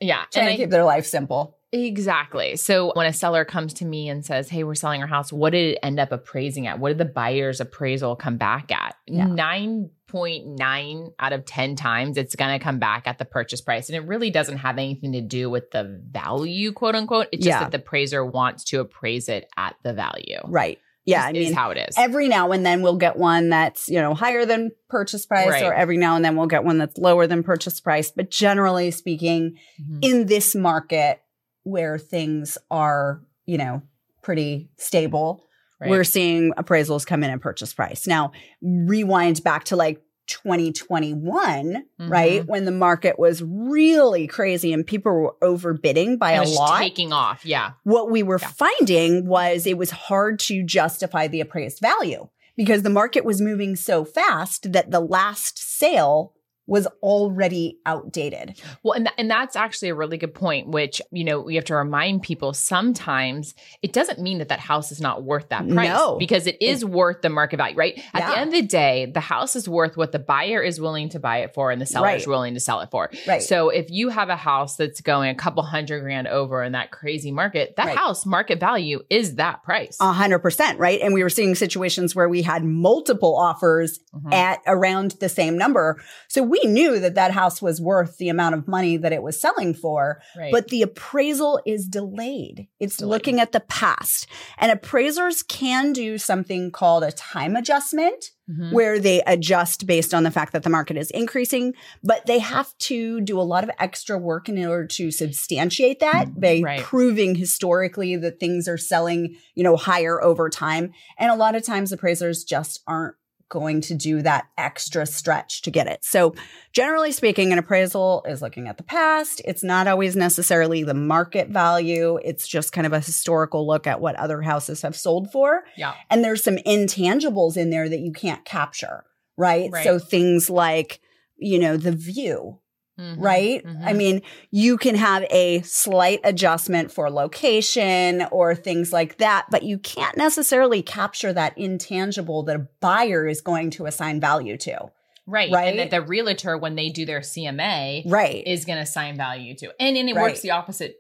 yeah. 0.01 0.25
trying 0.31 0.47
And 0.47 0.49
to 0.49 0.53
I- 0.53 0.57
keep 0.65 0.69
their 0.71 0.83
life 0.83 1.05
simple. 1.05 1.57
Exactly. 1.75 2.55
So 2.55 2.91
when 2.93 3.07
a 3.07 3.13
seller 3.13 3.45
comes 3.45 3.73
to 3.75 3.85
me 3.85 4.07
and 4.07 4.23
says, 4.23 4.47
Hey, 4.47 4.63
we're 4.63 4.75
selling 4.75 5.01
our 5.01 5.07
house, 5.07 5.33
what 5.33 5.53
did 5.53 5.73
it 5.73 5.79
end 5.81 5.99
up 5.99 6.11
appraising 6.11 6.67
at? 6.67 6.77
What 6.79 6.89
did 6.89 6.97
the 6.99 7.05
buyer's 7.05 7.59
appraisal 7.61 8.15
come 8.15 8.37
back 8.37 8.71
at? 8.71 8.95
Yeah. 9.07 9.25
9.9 9.25 11.13
out 11.19 11.33
of 11.33 11.45
10 11.45 11.75
times, 11.75 12.17
it's 12.17 12.35
going 12.35 12.57
to 12.57 12.63
come 12.63 12.77
back 12.79 13.07
at 13.07 13.17
the 13.17 13.25
purchase 13.25 13.61
price. 13.61 13.89
And 13.89 13.95
it 13.95 14.07
really 14.07 14.29
doesn't 14.29 14.57
have 14.57 14.77
anything 14.77 15.13
to 15.13 15.21
do 15.21 15.49
with 15.49 15.71
the 15.71 15.99
value, 16.11 16.71
quote 16.73 16.93
unquote. 16.95 17.27
It's 17.31 17.43
just 17.43 17.55
Yeah. 17.55 17.59
that 17.61 17.71
the 17.71 17.77
appraiser 17.79 18.23
wants 18.23 18.65
to 18.65 18.79
appraise 18.79 19.27
it 19.29 19.49
at 19.57 19.75
the 19.83 19.93
value. 19.93 20.39
Right. 20.45 20.79
Yeah. 21.05 21.25
I 21.25 21.31
Is- 21.31 21.37
is 21.37 21.45
mean, 21.47 21.53
how 21.53 21.71
it 21.71 21.77
is. 21.89 21.95
every 21.97 22.27
now 22.27 22.51
and 22.51 22.65
then 22.65 22.81
we'll 22.81 22.97
get 22.97 23.17
one 23.17 23.49
that's, 23.49 23.89
you 23.89 23.99
know, 24.01 24.13
higher 24.13 24.45
than 24.45 24.71
purchase 24.89 25.25
price, 25.25 25.47
Right. 25.49 25.63
or 25.63 25.73
every 25.73 25.97
now 25.97 26.15
and 26.15 26.23
then 26.23 26.35
we'll 26.35 26.47
get 26.47 26.63
one 26.63 26.77
that's 26.77 26.97
lower 26.97 27.27
than 27.27 27.43
purchase 27.43 27.79
price. 27.81 28.11
But 28.11 28.29
generally 28.31 28.91
speaking, 28.91 29.57
Mhm. 29.81 29.99
in 30.01 30.25
this 30.27 30.55
market 30.55 31.19
where 31.63 31.97
things 31.97 32.57
are, 32.69 33.21
you 33.45 33.57
know, 33.57 33.81
pretty 34.21 34.69
stable, 34.77 35.43
Right. 35.81 35.89
we're 35.89 36.03
seeing 36.05 36.53
appraisals 36.53 37.05
come 37.05 37.23
in 37.23 37.29
at 37.31 37.41
purchase 37.41 37.73
price. 37.73 38.05
Now, 38.07 38.31
rewind 38.61 39.43
back 39.43 39.65
to 39.65 39.75
like 39.75 40.01
2021, 40.27 41.83
right? 41.99 42.41
Mhm. 42.43 42.47
When 42.47 42.65
the 42.65 42.71
market 42.71 43.17
was 43.19 43.41
really 43.43 44.27
crazy 44.27 44.73
and 44.73 44.85
people 44.85 45.11
were 45.11 45.35
overbidding 45.41 46.17
by 46.19 46.33
And 46.33 46.45
a 46.45 46.49
lot. 46.49 46.79
taking 46.79 47.11
off. 47.13 47.45
Yeah. 47.45 47.71
what 47.83 48.09
we 48.11 48.23
were 48.23 48.39
Yeah. 48.41 48.47
finding 48.49 49.27
was 49.27 49.65
it 49.67 49.77
was 49.77 49.91
hard 49.91 50.39
to 50.39 50.63
justify 50.63 51.27
the 51.27 51.41
appraised 51.41 51.79
value 51.79 52.27
because 52.55 52.83
the 52.83 52.89
market 52.89 53.25
was 53.25 53.41
moving 53.41 53.75
so 53.75 54.03
fast 54.05 54.71
that 54.73 54.91
the 54.91 54.99
last 54.99 55.57
sale 55.57 56.33
was 56.65 56.87
already 57.01 57.77
outdated. 57.85 58.59
Well, 58.83 58.93
and, 58.93 59.05
th- 59.05 59.15
and 59.17 59.29
that's 59.29 59.55
actually 59.55 59.89
a 59.89 59.95
really 59.95 60.17
good 60.17 60.33
point, 60.33 60.69
which, 60.69 61.01
you 61.11 61.23
know, 61.25 61.41
we 61.41 61.55
have 61.55 61.65
to 61.65 61.75
remind 61.75 62.21
people 62.23 62.53
sometimes 62.53 63.53
it 63.81 63.93
doesn't 63.93 64.19
mean 64.19 64.37
that 64.37 64.49
that 64.49 64.59
house 64.59 64.91
is 64.91 65.01
not 65.01 65.23
worth 65.23 65.49
that 65.49 65.67
price 65.67 65.89
No. 65.89 66.17
because 66.17 66.47
it 66.47 66.57
is 66.61 66.85
worth 66.85 67.21
the 67.21 67.29
market 67.29 67.57
value, 67.57 67.75
right? 67.75 68.01
At 68.13 68.27
the 68.29 68.37
end 68.37 68.53
of 68.53 68.61
the 68.61 68.67
day, 68.67 69.11
the 69.13 69.19
house 69.19 69.55
is 69.55 69.67
worth 69.67 69.97
what 69.97 70.11
the 70.11 70.19
buyer 70.19 70.61
is 70.61 70.79
willing 70.79 71.09
to 71.09 71.19
buy 71.19 71.39
it 71.39 71.53
for 71.53 71.71
and 71.71 71.81
the 71.81 71.85
seller 71.85 72.09
is 72.11 72.27
willing 72.27 72.53
to 72.53 72.59
sell 72.59 72.79
it 72.81 72.89
for. 72.91 73.09
Right. 73.27 73.41
So 73.41 73.69
if 73.69 73.87
you 73.89 74.09
have 74.09 74.29
a 74.29 74.35
house 74.35 74.75
that's 74.77 75.01
going 75.01 75.29
a 75.29 75.35
couple 75.35 75.63
hundred 75.63 76.01
grand 76.01 76.27
over 76.27 76.63
in 76.63 76.71
that 76.73 76.91
crazy 76.91 77.31
market, 77.31 77.75
that 77.77 77.87
Right. 77.87 77.97
house 77.97 78.25
market 78.25 78.59
value 78.59 79.01
is 79.09 79.35
that 79.35 79.63
price. 79.63 79.97
A 79.99 80.11
hundred 80.13 80.39
percent, 80.39 80.79
right? 80.79 80.99
And 81.01 81.13
we 81.13 81.23
were 81.23 81.29
seeing 81.29 81.55
situations 81.55 82.15
where 82.15 82.29
we 82.29 82.41
had 82.41 82.63
multiple 82.63 83.35
offers 83.37 83.99
Mhm. 84.15 84.33
at 84.33 84.59
around 84.67 85.11
the 85.19 85.29
same 85.29 85.57
number. 85.57 86.01
So 86.29 86.43
we 86.53 86.69
knew 86.69 86.99
that 86.99 87.15
that 87.15 87.31
house 87.31 87.61
was 87.61 87.81
worth 87.81 88.17
the 88.17 88.29
amount 88.29 88.53
of 88.55 88.67
money 88.67 88.95
that 88.97 89.11
it 89.13 89.23
was 89.23 89.39
selling 89.41 89.73
for. 89.73 90.21
Right. 90.37 90.51
But 90.51 90.67
the 90.67 90.81
appraisal 90.83 91.59
is 91.65 91.87
delayed. 91.87 92.67
It's 92.79 92.97
Delayed. 92.97 93.09
looking 93.11 93.39
at 93.39 93.51
the 93.53 93.59
past. 93.61 94.27
And 94.57 94.71
appraisers 94.71 95.41
can 95.43 95.93
do 95.93 96.17
something 96.17 96.71
called 96.71 97.03
a 97.03 97.11
time 97.11 97.55
adjustment. 97.55 98.25
Mhm. 98.51 98.73
where 98.73 98.99
they 98.99 99.21
adjust 99.25 99.87
based 99.87 100.13
on 100.13 100.23
the 100.23 100.29
fact 100.31 100.51
that 100.51 100.63
the 100.63 100.69
market 100.69 100.97
is 100.97 101.09
increasing, 101.11 101.73
but 102.03 102.25
they 102.25 102.39
have 102.39 102.77
to 102.77 103.21
do 103.21 103.39
a 103.39 103.41
lot 103.53 103.63
of 103.63 103.69
extra 103.79 104.17
work 104.17 104.49
in 104.49 104.57
order 104.65 104.85
to 104.85 105.11
substantiate 105.11 106.01
that 106.01 106.25
by 106.37 106.59
Right. 106.61 106.81
proving 106.81 107.35
historically 107.35 108.17
that 108.17 108.41
things 108.41 108.67
are 108.67 108.77
selling, 108.77 109.37
you 109.55 109.63
know, 109.63 109.77
higher 109.77 110.21
over 110.21 110.49
time. 110.49 110.91
And 111.17 111.31
a 111.31 111.35
lot 111.35 111.55
of 111.55 111.63
times 111.63 111.93
appraisers 111.93 112.43
just 112.43 112.81
aren't 112.85 113.15
going 113.53 113.79
to 113.81 113.93
do 113.93 114.21
that 114.23 114.47
extra 114.57 115.05
stretch 115.05 115.61
to 115.61 115.71
get 115.71 115.85
it. 115.87 116.03
So 116.03 116.33
generally 116.73 117.11
speaking, 117.11 117.53
an 117.53 117.59
appraisal 117.59 118.25
is 118.27 118.41
looking 118.41 118.67
at 118.67 118.77
the 118.77 118.83
past. 118.83 119.41
It's 119.45 119.63
not 119.63 119.87
always 119.87 120.15
necessarily 120.15 120.83
the 120.83 120.95
market 120.95 121.49
value. 121.49 122.19
It's 122.25 122.47
just 122.47 122.73
kind 122.73 122.87
of 122.87 122.93
a 122.93 122.99
historical 122.99 123.67
look 123.67 123.85
at 123.85 124.01
what 124.01 124.15
other 124.15 124.41
houses 124.41 124.81
have 124.81 124.95
sold 124.95 125.31
for 125.31 125.63
yeah. 125.77 125.93
and 126.09 126.23
there's 126.23 126.43
some 126.43 126.57
intangibles 126.57 127.57
in 127.57 127.69
there 127.69 127.87
that 127.87 127.99
you 127.99 128.11
can't 128.11 128.43
capture, 128.45 129.03
right? 129.37 129.69
Right. 129.71 129.83
So 129.83 129.99
things 129.99 130.49
like, 130.49 130.99
you 131.37 131.59
know, 131.59 131.77
the 131.77 131.91
view, 131.91 132.59
Mhm. 132.99 133.15
right? 133.17 133.65
Mhm. 133.65 133.81
I 133.83 133.93
mean, 133.93 134.21
you 134.51 134.77
can 134.77 134.95
have 134.95 135.23
a 135.31 135.61
slight 135.61 136.19
adjustment 136.23 136.91
for 136.91 137.09
location 137.09 138.27
or 138.31 138.53
things 138.55 138.93
like 138.93 139.17
that, 139.17 139.45
but 139.49 139.63
you 139.63 139.79
can't 139.79 140.15
necessarily 140.17 140.81
capture 140.81 141.33
that 141.33 141.57
intangible 141.57 142.43
that 142.43 142.55
a 142.55 142.67
buyer 142.81 143.27
is 143.27 143.41
going 143.41 143.71
to 143.71 143.85
assign 143.85 144.19
value 144.19 144.57
to. 144.57 144.91
Right. 145.25 145.51
Right? 145.51 145.69
And 145.69 145.79
that 145.79 145.89
the 145.89 146.01
realtor, 146.01 146.57
when 146.57 146.75
they 146.75 146.89
do 146.89 147.05
their 147.05 147.21
CMA, 147.21 148.03
Right. 148.05 148.45
is 148.45 148.65
going 148.65 148.77
to 148.77 148.83
assign 148.83 149.15
value 149.17 149.55
to. 149.55 149.73
And, 149.79 149.97
and 149.97 150.09
it 150.09 150.15
Right. 150.15 150.21
works 150.23 150.41
the 150.41 150.51
opposite 150.51 150.97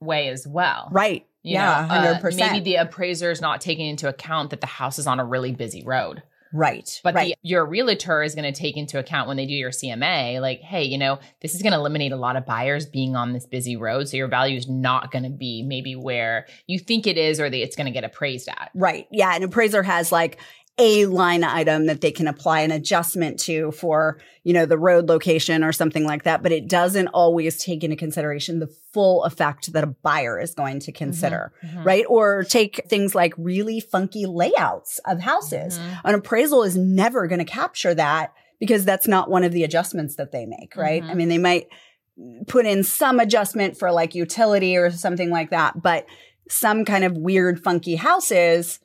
way 0.00 0.28
as 0.28 0.46
well. 0.46 0.88
right. 0.92 1.24
You 1.42 1.52
yeah, 1.52 1.86
know, 1.88 1.94
uh, 1.94 2.14
100%. 2.18 2.38
maybe 2.52 2.64
the 2.64 2.74
appraiser 2.76 3.30
is 3.30 3.40
not 3.40 3.60
taking 3.60 3.86
into 3.86 4.08
account 4.08 4.50
that 4.50 4.60
the 4.60 4.66
house 4.66 4.98
is 4.98 5.06
on 5.06 5.20
a 5.20 5.24
really 5.24 5.52
busy 5.52 5.84
road. 5.84 6.24
Right. 6.52 7.00
But 7.02 7.14
right. 7.14 7.34
the, 7.42 7.48
your 7.48 7.66
realtor 7.66 8.22
is 8.22 8.34
going 8.34 8.50
to 8.50 8.58
take 8.58 8.76
into 8.76 8.98
account 8.98 9.28
when 9.28 9.36
they 9.36 9.46
do 9.46 9.52
your 9.52 9.70
CMA, 9.70 10.40
like, 10.40 10.60
hey, 10.60 10.84
you 10.84 10.98
know, 10.98 11.18
this 11.40 11.54
is 11.54 11.62
going 11.62 11.72
to 11.72 11.78
eliminate 11.78 12.12
a 12.12 12.16
lot 12.16 12.36
of 12.36 12.46
buyers 12.46 12.86
being 12.86 13.16
on 13.16 13.32
this 13.32 13.46
busy 13.46 13.76
road. 13.76 14.08
So 14.08 14.16
your 14.16 14.28
value 14.28 14.56
is 14.56 14.68
not 14.68 15.10
going 15.10 15.24
to 15.24 15.30
be 15.30 15.62
maybe 15.62 15.96
where 15.96 16.46
you 16.66 16.78
think 16.78 17.06
it 17.06 17.18
is 17.18 17.40
or 17.40 17.50
the, 17.50 17.62
it's 17.62 17.76
going 17.76 17.86
to 17.86 17.92
get 17.92 18.04
appraised 18.04 18.48
at. 18.48 18.70
Right. 18.74 19.06
Yeah. 19.10 19.34
An 19.34 19.42
appraiser 19.42 19.82
has 19.82 20.12
like 20.12 20.38
a 20.78 21.06
line 21.06 21.42
item 21.42 21.86
that 21.86 22.02
they 22.02 22.10
can 22.12 22.28
apply 22.28 22.60
an 22.60 22.70
adjustment 22.70 23.38
to 23.40 23.72
for, 23.72 24.18
you 24.44 24.52
know, 24.52 24.66
the 24.66 24.76
road 24.76 25.08
location 25.08 25.64
or 25.64 25.72
something 25.72 26.04
like 26.04 26.24
that. 26.24 26.42
But 26.42 26.52
it 26.52 26.68
doesn't 26.68 27.08
always 27.08 27.56
take 27.62 27.82
into 27.82 27.96
consideration 27.96 28.58
the 28.58 28.66
full 28.92 29.24
effect 29.24 29.72
that 29.72 29.84
a 29.84 29.86
buyer 29.86 30.38
is 30.38 30.54
going 30.54 30.80
to 30.80 30.92
consider, 30.92 31.52
Mm-hmm. 31.64 31.82
right? 31.82 32.04
Or 32.08 32.44
take 32.44 32.82
things 32.88 33.14
like 33.14 33.32
really 33.38 33.80
funky 33.80 34.26
layouts 34.26 35.00
of 35.06 35.20
houses. 35.20 35.78
Mhm. 35.78 36.00
An 36.04 36.14
appraisal 36.14 36.62
is 36.62 36.76
never 36.76 37.26
going 37.26 37.38
to 37.38 37.44
capture 37.46 37.94
that 37.94 38.34
because 38.60 38.84
that's 38.84 39.08
not 39.08 39.30
one 39.30 39.44
of 39.44 39.52
the 39.52 39.64
adjustments 39.64 40.16
that 40.16 40.30
they 40.32 40.44
make, 40.44 40.76
right? 40.76 41.02
Mhm. 41.02 41.10
I 41.10 41.14
mean, 41.14 41.28
they 41.30 41.38
might 41.38 41.68
put 42.46 42.66
in 42.66 42.82
some 42.82 43.18
adjustment 43.20 43.78
for 43.78 43.92
like 43.92 44.14
utility 44.14 44.76
or 44.76 44.90
something 44.90 45.30
like 45.30 45.50
that, 45.50 45.82
but 45.82 46.06
some 46.48 46.84
kind 46.84 47.04
of 47.04 47.16
weird, 47.16 47.62
funky 47.62 47.96
houses, 47.96 48.78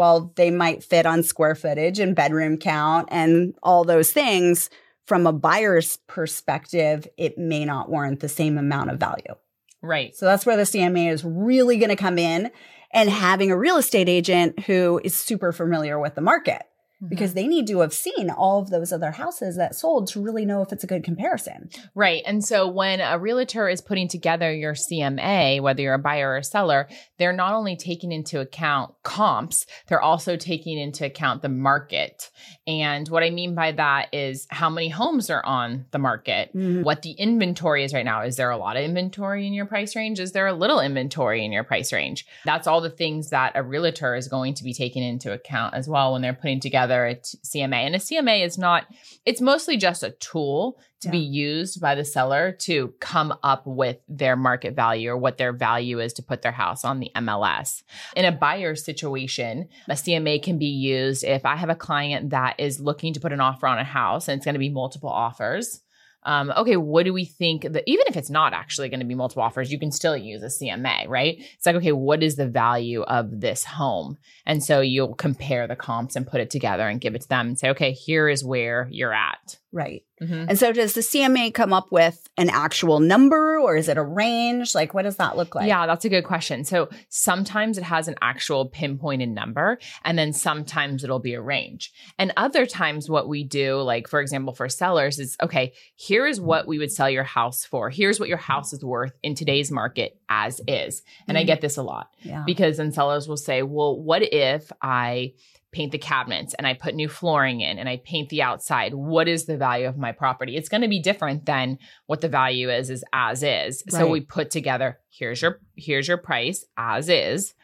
while 0.00 0.32
they 0.36 0.50
might 0.50 0.82
fit 0.82 1.04
on 1.04 1.22
square 1.22 1.54
footage 1.54 1.98
and 1.98 2.16
bedroom 2.16 2.56
count 2.56 3.06
and 3.10 3.54
all 3.62 3.84
those 3.84 4.12
things, 4.12 4.70
from 5.06 5.26
a 5.26 5.32
buyer's 5.32 5.98
perspective, 6.06 7.06
it 7.18 7.36
may 7.36 7.66
not 7.66 7.90
warrant 7.90 8.20
the 8.20 8.28
same 8.28 8.56
amount 8.56 8.90
of 8.90 8.98
value. 8.98 9.34
Right. 9.82 10.16
So 10.16 10.24
that's 10.24 10.46
where 10.46 10.56
the 10.56 10.62
CMA 10.62 11.12
is 11.12 11.22
really 11.22 11.76
going 11.76 11.90
to 11.90 11.96
come 11.96 12.16
in 12.16 12.50
and 12.94 13.10
having 13.10 13.50
a 13.50 13.58
real 13.58 13.76
estate 13.76 14.08
agent 14.08 14.60
who 14.60 15.02
is 15.04 15.14
super 15.14 15.52
familiar 15.52 15.98
with 15.98 16.14
the 16.14 16.22
market 16.22 16.62
because 17.08 17.34
they 17.34 17.46
need 17.46 17.66
to 17.66 17.80
have 17.80 17.92
seen 17.92 18.28
all 18.30 18.60
of 18.60 18.70
those 18.70 18.92
other 18.92 19.12
houses 19.12 19.56
that 19.56 19.74
sold 19.74 20.08
to 20.08 20.20
really 20.20 20.44
know 20.44 20.62
if 20.62 20.72
it's 20.72 20.84
a 20.84 20.86
good 20.86 21.02
comparison. 21.04 21.70
Right. 21.94 22.22
And 22.26 22.44
so 22.44 22.68
when 22.68 23.00
a 23.00 23.18
realtor 23.18 23.68
is 23.68 23.80
putting 23.80 24.08
together 24.08 24.52
your 24.52 24.74
CMA, 24.74 25.60
whether 25.60 25.80
you're 25.82 25.94
a 25.94 25.98
buyer 25.98 26.30
or 26.30 26.36
a 26.38 26.44
seller, 26.44 26.88
they're 27.18 27.32
not 27.32 27.54
only 27.54 27.76
taking 27.76 28.12
into 28.12 28.40
account 28.40 28.94
comps, 29.02 29.64
they're 29.88 30.00
also 30.02 30.36
taking 30.36 30.78
into 30.78 31.06
account 31.06 31.42
the 31.42 31.48
market. 31.48 32.30
And 32.66 33.08
what 33.08 33.22
I 33.22 33.30
mean 33.30 33.54
by 33.54 33.72
that 33.72 34.08
is 34.12 34.46
how 34.50 34.68
many 34.68 34.88
homes 34.88 35.30
are 35.30 35.44
on 35.44 35.86
the 35.92 35.98
market, 35.98 36.54
Mhm. 36.54 36.82
what 36.84 37.02
the 37.02 37.12
inventory 37.12 37.84
is 37.84 37.94
right 37.94 38.04
now. 38.04 38.22
Is 38.22 38.36
there 38.36 38.50
a 38.50 38.56
lot 38.56 38.76
of 38.76 38.82
inventory 38.82 39.46
in 39.46 39.52
your 39.52 39.66
price 39.66 39.96
range? 39.96 40.20
Is 40.20 40.32
there 40.32 40.46
a 40.46 40.52
little 40.52 40.80
inventory 40.80 41.44
in 41.44 41.52
your 41.52 41.64
price 41.64 41.92
range? 41.92 42.26
That's 42.44 42.66
all 42.66 42.80
the 42.80 42.90
things 42.90 43.30
that 43.30 43.52
a 43.54 43.62
realtor 43.62 44.14
is 44.14 44.28
going 44.28 44.54
to 44.54 44.64
be 44.64 44.74
taking 44.74 45.02
into 45.02 45.32
account 45.32 45.74
as 45.74 45.88
well 45.88 46.12
when 46.12 46.22
they're 46.22 46.34
putting 46.34 46.60
together 46.60 46.89
a 46.90 47.14
t- 47.14 47.38
CMA. 47.44 47.86
And 47.86 47.94
a 47.94 47.98
CMA 47.98 48.44
is 48.44 48.58
not, 48.58 48.86
it's 49.24 49.40
mostly 49.40 49.76
just 49.76 50.02
a 50.02 50.10
tool 50.10 50.78
to 51.00 51.08
be 51.08 51.18
used 51.18 51.80
by 51.80 51.94
the 51.94 52.04
seller 52.04 52.52
to 52.52 52.92
come 53.00 53.34
up 53.42 53.66
with 53.66 53.96
their 54.06 54.36
market 54.36 54.74
value 54.74 55.10
or 55.10 55.16
what 55.16 55.38
their 55.38 55.52
value 55.52 55.98
is 55.98 56.12
to 56.12 56.22
put 56.22 56.42
their 56.42 56.52
house 56.52 56.84
on 56.84 57.00
the 57.00 57.10
MLS. 57.16 57.82
In 58.14 58.26
a 58.26 58.32
buyer 58.32 58.74
situation, 58.74 59.68
a 59.88 59.94
CMA 59.94 60.42
can 60.42 60.58
be 60.58 60.66
used 60.66 61.24
if 61.24 61.46
I 61.46 61.56
have 61.56 61.70
a 61.70 61.74
client 61.74 62.30
that 62.30 62.56
is 62.58 62.80
looking 62.80 63.14
to 63.14 63.20
put 63.20 63.32
an 63.32 63.40
offer 63.40 63.66
on 63.66 63.78
a 63.78 63.84
house 63.84 64.28
and 64.28 64.36
it's 64.36 64.44
going 64.44 64.54
to 64.54 64.58
be 64.58 64.68
multiple 64.68 65.08
offers. 65.08 65.80
Um, 66.24 66.52
okay, 66.56 66.76
what 66.76 67.04
do 67.04 67.12
we 67.12 67.24
think 67.24 67.62
that 67.62 67.84
even 67.86 68.04
if 68.08 68.16
it's 68.16 68.30
not 68.30 68.52
actually 68.52 68.88
going 68.88 69.00
to 69.00 69.06
be 69.06 69.14
multiple 69.14 69.42
offers, 69.42 69.72
you 69.72 69.78
can 69.78 69.90
still 69.90 70.16
use 70.16 70.42
a 70.42 70.46
CMA, 70.46 71.08
right? 71.08 71.36
It's 71.38 71.66
like, 71.66 71.76
okay, 71.76 71.92
what 71.92 72.22
is 72.22 72.36
the 72.36 72.46
value 72.46 73.02
of 73.02 73.40
this 73.40 73.64
home? 73.64 74.18
And 74.44 74.62
so 74.62 74.80
you'll 74.80 75.14
compare 75.14 75.66
the 75.66 75.76
comps 75.76 76.16
and 76.16 76.26
put 76.26 76.40
it 76.40 76.50
together 76.50 76.86
and 76.88 77.00
give 77.00 77.14
it 77.14 77.22
to 77.22 77.28
them 77.28 77.48
and 77.48 77.58
say, 77.58 77.70
okay, 77.70 77.92
here 77.92 78.28
is 78.28 78.44
where 78.44 78.88
you're 78.90 79.14
at. 79.14 79.58
Right. 79.72 80.02
Mhm. 80.20 80.46
And 80.48 80.58
so 80.58 80.72
does 80.72 80.94
the 80.94 81.00
CMA 81.00 81.52
come 81.54 81.72
up 81.72 81.92
with 81.92 82.28
an 82.36 82.50
actual 82.50 82.98
number 82.98 83.56
or 83.58 83.76
is 83.76 83.88
it 83.88 83.96
a 83.96 84.02
range? 84.02 84.74
Like 84.74 84.92
what 84.94 85.02
does 85.02 85.16
that 85.16 85.36
look 85.36 85.54
like? 85.54 85.68
Yeah, 85.68 85.86
that's 85.86 86.04
a 86.04 86.08
good 86.08 86.24
question. 86.24 86.64
So 86.64 86.88
sometimes 87.08 87.78
it 87.78 87.84
has 87.84 88.08
an 88.08 88.16
actual 88.20 88.66
pinpointed 88.66 89.28
number, 89.28 89.78
and 90.04 90.18
then 90.18 90.32
sometimes 90.32 91.04
it'll 91.04 91.20
be 91.20 91.34
a 91.34 91.40
range. 91.40 91.92
And 92.18 92.32
other 92.36 92.66
times, 92.66 93.08
what 93.08 93.28
we 93.28 93.44
do, 93.44 93.76
like 93.80 94.08
for 94.08 94.20
example, 94.20 94.52
for 94.54 94.68
sellers, 94.68 95.18
is 95.18 95.36
okay, 95.42 95.72
here 95.94 96.26
is 96.26 96.40
what 96.40 96.66
we 96.66 96.78
would 96.78 96.90
sell 96.92 97.08
your 97.08 97.24
house 97.24 97.64
for. 97.64 97.90
Here's 97.90 98.18
what 98.18 98.28
your 98.28 98.38
house 98.38 98.72
is 98.72 98.84
worth 98.84 99.12
in 99.22 99.34
today's 99.34 99.70
market 99.70 100.18
as 100.28 100.60
is. 100.66 101.02
And 101.28 101.38
I 101.38 101.42
Mhm. 101.44 101.46
get 101.46 101.60
this 101.60 101.76
a 101.76 101.82
lot 101.82 102.08
Yeah. 102.22 102.42
because 102.44 102.76
then 102.78 102.92
sellers 102.92 103.28
will 103.28 103.36
say, 103.36 103.62
well, 103.62 103.98
what 103.98 104.22
if 104.22 104.70
I 104.82 105.32
paint 105.72 105.92
the 105.92 105.98
cabinets 105.98 106.54
and 106.54 106.66
I 106.66 106.74
put 106.74 106.94
new 106.94 107.08
flooring 107.08 107.60
in 107.60 107.78
and 107.78 107.88
I 107.88 108.00
paint 108.04 108.28
the 108.28 108.42
outside? 108.42 108.94
What 108.94 109.28
is 109.28 109.46
the 109.46 109.56
value 109.56 109.86
of 109.86 109.96
my 109.96 110.12
property? 110.12 110.56
It's 110.56 110.68
going 110.68 110.82
to 110.82 110.88
be 110.88 111.00
different 111.00 111.46
than 111.46 111.78
what 112.06 112.20
the 112.20 112.28
value 112.28 112.70
is 112.70 112.90
is 112.90 113.04
as 113.12 113.42
is. 113.42 113.82
So 113.88 114.08
we 114.08 114.20
put 114.20 114.50
together 114.50 114.98
here's 115.10 115.42
your 115.42 115.60
here's 115.76 116.08
your 116.08 116.16
price 116.18 116.64
as 116.76 117.08
is 117.08 117.54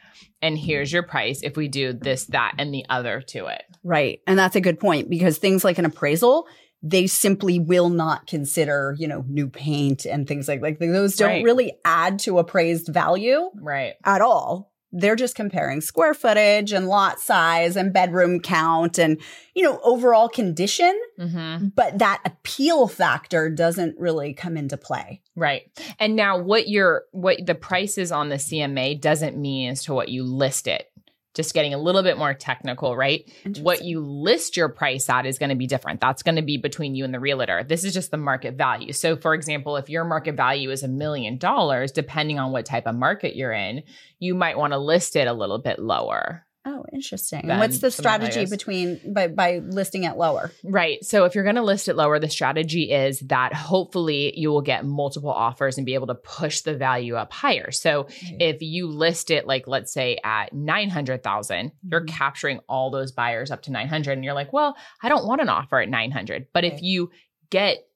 and 0.41 0.57
here's 0.57 0.91
your 0.91 1.03
price 1.03 1.41
if 1.43 1.55
we 1.57 1.67
do 1.67 1.93
this 1.93 2.25
that 2.27 2.53
and 2.57 2.73
the 2.73 2.85
other 2.89 3.21
to 3.21 3.47
it. 3.47 3.63
Right. 3.83 4.19
And 4.27 4.37
that's 4.37 4.55
a 4.55 4.61
good 4.61 4.79
point 4.79 5.09
because 5.09 5.37
things 5.37 5.63
like 5.63 5.77
an 5.77 5.85
appraisal, 5.85 6.47
they 6.83 7.07
simply 7.07 7.59
will 7.59 7.89
not 7.89 8.27
consider, 8.27 8.95
you 8.99 9.07
know, 9.07 9.23
new 9.27 9.49
paint 9.49 10.05
and 10.05 10.27
things 10.27 10.47
like 10.47 10.61
like 10.61 10.79
those 10.79 11.15
don't 11.15 11.29
Right. 11.29 11.43
really 11.43 11.73
add 11.83 12.19
to 12.19 12.39
appraised 12.39 12.87
value 12.87 13.49
Right. 13.55 13.95
at 14.05 14.21
all. 14.21 14.71
They're 14.91 15.15
just 15.15 15.35
comparing 15.35 15.81
square 15.81 16.13
footage 16.13 16.71
and 16.71 16.87
lot 16.87 17.19
size 17.19 17.75
and 17.75 17.93
bedroom 17.93 18.39
count 18.39 18.97
and, 18.97 19.21
you 19.53 19.63
know, 19.63 19.79
overall 19.83 20.29
condition. 20.29 20.97
Mhm. 21.19 21.73
But 21.75 21.99
that 21.99 22.21
appeal 22.25 22.87
factor 22.87 23.49
doesn't 23.49 23.99
really 23.99 24.33
come 24.33 24.55
into 24.55 24.77
play. 24.77 25.21
Right. 25.35 25.63
And 25.99 26.15
now 26.15 26.37
what 26.37 26.69
your 26.69 27.03
what 27.11 27.45
the 27.45 27.55
prices 27.55 28.11
on 28.11 28.29
the 28.29 28.39
CMA 28.39 28.95
doesn't 28.95 29.37
mean 29.37 29.71
as 29.71 29.83
to 29.83 29.93
what 29.93 30.09
you 30.09 30.23
list 30.23 30.67
it. 30.67 30.89
Just 31.37 31.53
getting 31.53 31.73
a 31.73 31.77
little 31.77 32.03
bit 32.03 32.17
more 32.17 32.33
technical, 32.33 32.97
right? 32.97 33.31
What 33.63 33.85
you 33.85 34.01
list 34.01 34.57
your 34.57 34.67
price 34.67 35.07
at 35.09 35.25
is 35.25 35.37
going 35.37 35.51
to 35.51 35.55
be 35.55 35.67
different. 35.67 36.01
That's 36.01 36.23
going 36.23 36.35
to 36.35 36.41
be 36.41 36.57
between 36.57 36.95
you 36.95 37.05
and 37.05 37.13
the 37.13 37.19
realtor. 37.19 37.63
This 37.63 37.83
is 37.85 37.93
just 37.93 38.11
the 38.11 38.17
market 38.17 38.55
value. 38.55 38.91
So, 38.91 39.15
for 39.15 39.33
example, 39.35 39.77
if 39.77 39.87
your 39.89 40.03
market 40.03 40.35
value 40.35 40.71
is 40.71 40.83
a 40.83 40.87
million 40.87 41.37
dollars, 41.37 41.91
depending 41.91 42.39
on 42.39 42.51
what 42.51 42.65
type 42.65 42.87
of 42.87 42.95
market 42.95 43.35
you're 43.35 43.53
in, 43.53 43.83
you 44.19 44.33
might 44.33 44.57
want 44.57 44.73
to 44.73 44.79
list 44.79 45.15
it 45.15 45.27
a 45.27 45.33
little 45.33 45.59
bit 45.59 45.77
lower. 45.79 46.46
Interesting. 46.93 47.49
And 47.49 47.59
what's 47.59 47.79
the 47.79 47.91
strategy 47.91 48.45
between 48.45 48.99
by 49.13 49.27
by 49.27 49.59
listing 49.59 50.03
it 50.03 50.17
lower? 50.17 50.51
Right. 50.63 51.03
So 51.03 51.25
if 51.25 51.35
you're 51.35 51.43
going 51.43 51.55
to 51.57 51.61
list 51.63 51.87
it 51.87 51.95
lower, 51.95 52.19
the 52.19 52.29
strategy 52.29 52.91
is 52.91 53.19
that 53.21 53.53
hopefully 53.53 54.33
you 54.37 54.49
will 54.49 54.61
get 54.61 54.85
multiple 54.85 55.29
offers 55.31 55.77
and 55.77 55.85
be 55.85 55.93
able 55.93 56.07
to 56.07 56.15
push 56.15 56.61
the 56.61 56.75
value 56.75 57.15
up 57.15 57.33
higher. 57.33 57.71
So 57.71 58.07
if 58.39 58.61
you 58.61 58.87
list 58.87 59.31
it 59.31 59.47
like 59.47 59.67
let's 59.67 59.91
say 59.93 60.17
at 60.23 60.53
900,000, 60.53 61.71
you're 61.89 62.01
Mhm. 62.01 62.07
capturing 62.07 62.59
all 62.69 62.89
those 62.91 63.11
buyers 63.11 63.51
up 63.51 63.61
to 63.63 63.71
900 63.71 64.13
and 64.13 64.23
you're 64.23 64.33
like, 64.33 64.53
"Well, 64.53 64.75
I 65.01 65.09
don't 65.09 65.25
want 65.27 65.41
an 65.41 65.49
offer 65.49 65.79
at 65.79 65.89
900." 65.89 66.47
But 66.53 66.63
if 66.63 66.81
you 66.81 67.11
get 67.49 67.86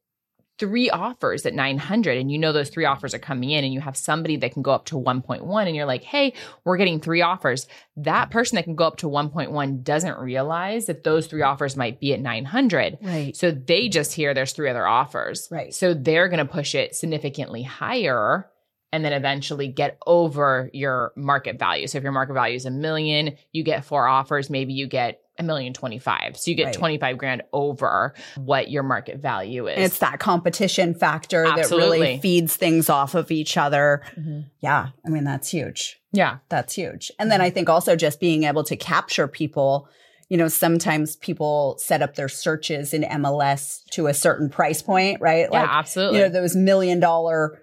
three 0.62 0.92
offers 0.92 1.44
at 1.48 1.56
900 1.56 2.20
and 2.20 2.32
you 2.32 2.38
know 2.38 2.54
those 2.54 2.70
three 2.70 2.86
offers 2.86 3.16
are 3.16 3.20
coming 3.20 3.50
in 3.50 3.64
and 3.64 3.74
you 3.74 3.80
have 3.80 3.98
somebody 3.98 4.38
that 4.38 4.54
can 4.54 4.62
go 4.62 4.70
up 4.70 4.86
to 4.86 4.96
1.1 4.96 5.66
and 5.66 5.76
you're 5.76 5.88
like, 5.88 6.04
"Hey, 6.04 6.34
we're 6.64 6.78
getting 6.78 7.00
three 7.00 7.24
offers." 7.24 7.68
That 7.98 8.30
person 8.30 8.58
that 8.58 8.66
can 8.66 8.76
go 8.76 8.86
up 8.86 8.98
to 8.98 9.08
1.1 9.08 9.84
doesn't 9.84 10.20
realize 10.20 10.86
that 10.86 11.04
those 11.04 11.26
three 11.26 11.42
offers 11.42 11.76
might 11.76 12.00
be 12.00 12.14
at 12.14 12.20
900. 12.20 13.00
Right. 13.02 13.36
So 13.36 13.50
they 13.50 13.90
just 13.90 14.14
hear 14.14 14.36
there's 14.36 14.54
three 14.54 14.70
other 14.70 14.86
offers. 14.86 15.48
Right. 15.50 15.74
So 15.74 15.96
they're 15.96 16.30
going 16.30 16.46
to 16.46 16.54
push 16.54 16.76
it 16.76 16.96
significantly 16.96 17.64
higher 17.64 18.48
and 18.94 19.04
then 19.04 19.14
eventually 19.14 19.68
get 19.68 19.98
over 20.06 20.70
your 20.74 21.12
market 21.16 21.58
value. 21.58 21.88
So 21.88 21.98
if 21.98 22.04
your 22.04 22.12
market 22.12 22.34
value 22.34 22.56
is 22.56 22.66
a 22.66 22.72
million, 22.72 23.36
you 23.52 23.64
get 23.64 23.84
four 23.84 24.06
offers, 24.06 24.52
maybe 24.52 24.74
you 24.74 24.86
get 24.86 25.22
a 25.42 25.44
million 25.44 25.74
25. 25.74 26.38
So 26.38 26.50
you 26.52 26.56
get 26.56 26.66
Right. 26.68 26.74
25 26.74 27.18
grand 27.18 27.42
over 27.52 28.14
what 28.38 28.72
your 28.72 28.84
market 28.84 29.18
value 29.20 29.68
is. 29.68 29.78
It's 29.92 30.00
that 30.00 30.20
competition 30.20 30.94
factor 30.94 31.44
that 31.44 31.70
really 31.72 32.20
feeds 32.20 32.56
things 32.56 32.90
off 32.90 33.14
of 33.16 33.32
each 33.32 33.58
other. 33.58 34.02
Mhm. 34.18 34.46
Yeah. 34.62 34.88
I 35.06 35.10
mean, 35.10 35.24
that's 35.26 35.50
huge. 35.50 36.00
Yeah. 36.14 36.38
That's 36.50 36.74
huge. 36.74 37.12
And 37.20 37.30
then 37.32 37.42
I 37.42 37.50
think 37.50 37.70
also 37.70 37.96
just 37.96 38.20
being 38.20 38.44
able 38.44 38.64
to 38.66 38.76
capture 38.76 39.28
people, 39.28 39.88
you 40.30 40.38
know, 40.38 40.48
sometimes 40.48 41.18
people 41.18 41.76
set 41.80 42.02
up 42.02 42.16
their 42.16 42.30
searches 42.30 42.94
in 42.94 43.04
MLS 43.04 43.82
to 43.92 44.08
a 44.08 44.14
certain 44.14 44.50
price 44.50 44.82
point, 44.82 45.20
right? 45.20 45.48
Yeah, 45.52 45.68
absolutely. 45.70 46.20
you 46.20 46.24
know, 46.26 46.30
those 46.30 46.56
million 46.56 47.00
dollar 47.02 47.60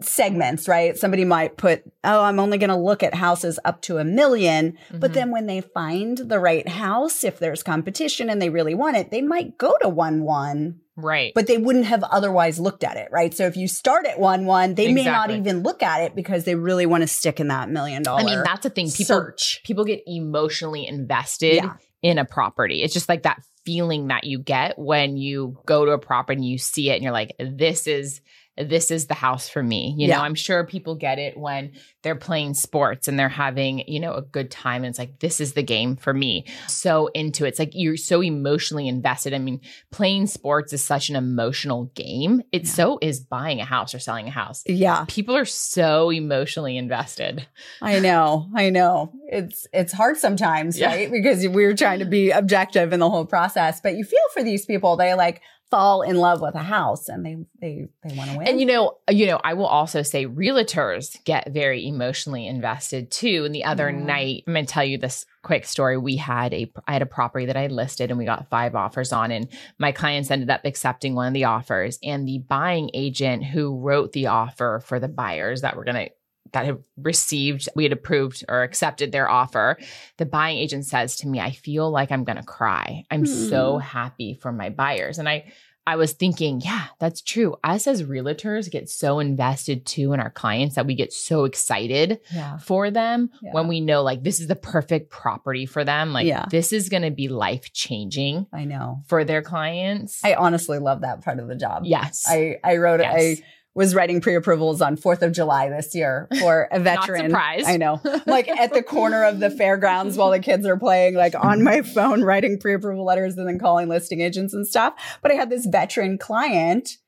segments, 0.00 0.68
right? 0.68 0.96
Somebody 0.96 1.24
might 1.24 1.56
put, 1.56 1.82
oh, 2.04 2.22
I'm 2.22 2.38
only 2.38 2.58
going 2.58 2.70
to 2.70 2.76
look 2.76 3.02
at 3.02 3.14
houses 3.14 3.58
up 3.64 3.82
to 3.82 3.98
a 3.98 4.04
1000000 4.04 4.76
But 4.92 5.10
Mhm. 5.10 5.14
then 5.14 5.30
when 5.30 5.46
they 5.46 5.60
find 5.60 6.16
the 6.18 6.38
right 6.38 6.68
house, 6.68 7.24
if 7.24 7.38
there's 7.38 7.62
competition 7.62 8.30
and 8.30 8.40
they 8.40 8.48
really 8.50 8.74
want 8.74 8.96
it, 8.96 9.10
they 9.10 9.22
might 9.22 9.58
go 9.58 9.74
to 9.82 9.88
1 9.88 10.22
1 10.22 10.76
right. 10.96 11.32
but 11.34 11.46
they 11.46 11.58
wouldn't 11.58 11.86
have 11.86 12.02
otherwise 12.04 12.58
looked 12.58 12.84
at 12.84 12.96
it, 12.96 13.08
right? 13.10 13.32
So 13.34 13.46
if 13.46 13.56
you 13.56 13.68
start 13.68 14.06
at 14.06 14.18
one 14.18 14.46
one, 14.46 14.74
they 14.74 14.92
may 14.92 15.04
not 15.04 15.30
even 15.30 15.62
look 15.62 15.82
at 15.82 16.02
it 16.02 16.14
because 16.14 16.44
they 16.44 16.54
really 16.54 16.86
want 16.86 17.02
to 17.02 17.08
stick 17.08 17.40
in 17.40 17.48
that 17.48 17.70
million 17.70 18.02
dollar. 18.02 18.20
I 18.20 18.24
mean, 18.24 18.42
that's 18.42 18.62
the 18.62 18.70
thing. 18.70 18.90
People 18.90 19.04
search. 19.16 19.60
people 19.64 19.84
get 19.84 20.02
emotionally 20.06 20.86
invested 20.86 21.56
Yeah. 21.56 21.74
in 22.02 22.18
a 22.18 22.24
property. 22.24 22.82
It's 22.82 22.94
just 22.94 23.08
like 23.08 23.22
that 23.22 23.40
feeling 23.64 24.08
that 24.08 24.24
you 24.24 24.38
get 24.38 24.78
when 24.78 25.16
you 25.16 25.58
go 25.66 25.84
to 25.84 25.90
a 25.92 25.98
property 25.98 26.36
and 26.36 26.44
you 26.44 26.56
see 26.58 26.90
it 26.90 26.94
and 26.94 27.02
you're 27.02 27.12
like, 27.12 27.34
this 27.38 27.86
is 27.86 28.20
this 28.66 28.90
is 28.90 29.06
the 29.06 29.14
house 29.14 29.48
for 29.48 29.62
me. 29.62 29.94
You 29.96 30.08
Yeah. 30.08 30.16
know, 30.18 30.22
I'm 30.24 30.34
sure 30.34 30.64
people 30.64 30.94
get 30.94 31.18
it 31.18 31.36
when 31.36 31.72
they're 32.02 32.16
playing 32.16 32.54
sports 32.54 33.08
and 33.08 33.18
they're 33.18 33.28
having, 33.28 33.84
you 33.86 34.00
know, 34.00 34.14
a 34.14 34.22
good 34.22 34.50
time. 34.50 34.84
And 34.84 34.90
it's 34.90 34.98
like, 34.98 35.18
this 35.20 35.40
is 35.40 35.52
the 35.52 35.62
game 35.62 35.96
for 35.96 36.12
me. 36.14 36.44
So 36.66 37.08
into 37.08 37.44
it. 37.44 37.48
It's 37.48 37.58
like 37.58 37.70
you're 37.74 37.96
so 37.96 38.22
emotionally 38.22 38.88
invested. 38.88 39.34
I 39.34 39.38
mean, 39.38 39.60
playing 39.90 40.26
sports 40.26 40.72
is 40.72 40.82
such 40.82 41.08
an 41.10 41.16
emotional 41.16 41.84
game. 41.94 42.42
It 42.52 42.62
Yeah. 42.64 42.70
so 42.70 42.98
is 43.02 43.20
buying 43.20 43.60
a 43.60 43.64
house 43.64 43.94
or 43.94 43.98
selling 43.98 44.28
a 44.28 44.30
house. 44.32 44.62
Yeah, 44.66 45.04
People 45.08 45.36
are 45.36 45.44
so 45.44 46.10
emotionally 46.10 46.76
invested. 46.76 47.46
I 47.82 47.98
know. 48.00 48.48
I 48.54 48.70
know. 48.70 49.12
It's 49.30 49.66
it's 49.72 49.92
hard 49.92 50.16
sometimes, 50.16 50.78
Yeah. 50.78 50.88
right? 50.88 51.10
Because 51.10 51.46
we're 51.48 51.74
trying 51.74 51.98
to 52.00 52.04
be 52.04 52.30
objective 52.30 52.92
in 52.92 53.00
the 53.00 53.10
whole 53.10 53.26
process, 53.26 53.80
but 53.80 53.94
you 53.96 54.04
feel 54.04 54.18
for 54.34 54.42
these 54.42 54.64
people. 54.66 54.96
They 54.96 55.14
like 55.14 55.42
fall 55.70 56.02
in 56.02 56.16
love 56.16 56.40
with 56.40 56.54
a 56.54 56.62
house 56.62 57.08
and 57.08 57.24
they 57.26 57.36
they 57.60 57.88
they 58.02 58.16
want 58.16 58.30
to 58.30 58.38
win. 58.38 58.48
And 58.48 58.60
you 58.60 58.66
know, 58.66 58.98
you 59.10 59.26
know, 59.26 59.40
I 59.44 59.54
will 59.54 59.66
also 59.66 60.02
say 60.02 60.26
realtors 60.26 61.22
get 61.24 61.52
very 61.52 61.86
emotionally 61.86 62.46
invested 62.46 63.10
too. 63.10 63.44
And 63.44 63.54
the 63.54 63.64
other 63.64 63.90
Yeah. 63.90 63.98
night, 63.98 64.44
I'm 64.46 64.54
going 64.54 64.64
to 64.66 64.72
tell 64.72 64.84
you 64.84 64.98
this 64.98 65.26
quick 65.42 65.66
story. 65.66 65.98
We 65.98 66.16
had 66.16 66.54
a 66.54 66.70
I 66.86 66.92
had 66.94 67.02
a 67.02 67.06
property 67.06 67.46
that 67.46 67.56
I 67.56 67.66
listed 67.66 68.10
and 68.10 68.18
we 68.18 68.24
got 68.24 68.48
five 68.48 68.74
offers 68.74 69.12
on 69.12 69.30
and 69.30 69.48
my 69.78 69.92
clients 69.92 70.30
ended 70.30 70.50
up 70.50 70.62
accepting 70.64 71.14
one 71.14 71.28
of 71.28 71.34
the 71.34 71.44
offers 71.44 71.98
and 72.02 72.26
the 72.26 72.38
buying 72.38 72.90
agent 72.94 73.44
who 73.44 73.78
wrote 73.78 74.12
the 74.12 74.26
offer 74.28 74.82
for 74.84 74.98
the 74.98 75.08
buyers 75.08 75.60
that 75.60 75.76
were 75.76 75.84
going 75.84 76.06
to 76.06 76.10
that 76.52 76.66
had 76.66 76.78
received, 76.96 77.68
we 77.74 77.84
had 77.84 77.92
approved 77.92 78.44
or 78.48 78.62
accepted 78.62 79.12
their 79.12 79.28
offer. 79.28 79.78
The 80.16 80.26
buying 80.26 80.58
agent 80.58 80.86
says 80.86 81.16
to 81.16 81.28
me, 81.28 81.40
I 81.40 81.50
feel 81.52 81.90
like 81.90 82.10
I'm 82.12 82.24
going 82.24 82.38
to 82.38 82.42
cry. 82.44 83.04
I'm 83.10 83.26
so 83.26 83.74
hmm. 83.74 83.80
happy 83.80 84.34
for 84.34 84.52
my 84.52 84.70
buyers. 84.70 85.18
And 85.18 85.28
I, 85.28 85.52
I 85.88 85.96
was 85.96 86.12
thinking, 86.12 86.60
yeah, 86.62 86.84
that's 87.00 87.22
true. 87.22 87.56
Us 87.64 87.86
as 87.86 88.02
realtors 88.02 88.70
get 88.70 88.90
so 88.90 89.20
invested 89.20 89.86
too 89.86 90.12
in 90.12 90.20
our 90.20 90.28
clients 90.28 90.74
that 90.74 90.86
we 90.86 90.94
get 90.94 91.14
so 91.14 91.44
excited 91.44 92.20
yeah. 92.30 92.58
for 92.58 92.90
them 92.90 93.30
Yeah. 93.40 93.52
when 93.52 93.68
we 93.68 93.80
know 93.80 94.02
like 94.02 94.22
this 94.22 94.38
is 94.38 94.48
the 94.48 94.54
perfect 94.54 95.10
property 95.10 95.64
for 95.64 95.84
them. 95.84 96.12
Like 96.12 96.26
Yeah. 96.26 96.44
this 96.50 96.74
is 96.74 96.90
going 96.90 97.04
to 97.04 97.10
be 97.10 97.28
life 97.28 97.72
changing 97.72 98.46
I 98.52 98.66
know. 98.66 99.02
for 99.06 99.24
their 99.24 99.40
clients. 99.40 100.22
I 100.22 100.34
honestly 100.34 100.78
love 100.78 101.00
that 101.00 101.24
part 101.24 101.38
of 101.38 101.48
the 101.48 101.56
job. 101.56 101.84
yes. 101.86 102.26
I 102.28 102.58
I 102.62 102.76
wrote 102.76 103.00
Yes. 103.00 103.40
I 103.40 103.44
was 103.78 103.94
writing 103.94 104.20
pre-approvals 104.20 104.82
on 104.82 104.96
4th 104.96 105.22
of 105.22 105.32
July 105.32 105.70
this 105.70 105.94
year 105.94 106.28
for 106.40 106.68
a 106.72 106.78
veteran. 106.80 107.30
surprised. 107.30 107.66
I 107.68 107.76
know. 107.78 108.00
Like 108.26 108.48
at 108.48 108.74
the 108.74 108.82
corner 108.82 109.24
of 109.24 109.40
the 109.40 109.48
fairgrounds 109.50 110.18
while 110.18 110.30
the 110.30 110.40
kids 110.40 110.66
are 110.66 110.76
playing, 110.76 111.14
like 111.14 111.34
on 111.34 111.62
my 111.62 111.80
phone, 111.82 112.22
writing 112.22 112.58
pre-approval 112.58 113.04
letters 113.04 113.38
and 113.38 113.48
then 113.48 113.58
calling 113.58 113.88
listing 113.88 114.20
agents 114.20 114.52
and 114.52 114.66
stuff. 114.66 114.92
But 115.22 115.30
I 115.32 115.34
had 115.36 115.48
this 115.48 115.64
veteran 115.64 116.18
client 116.18 116.98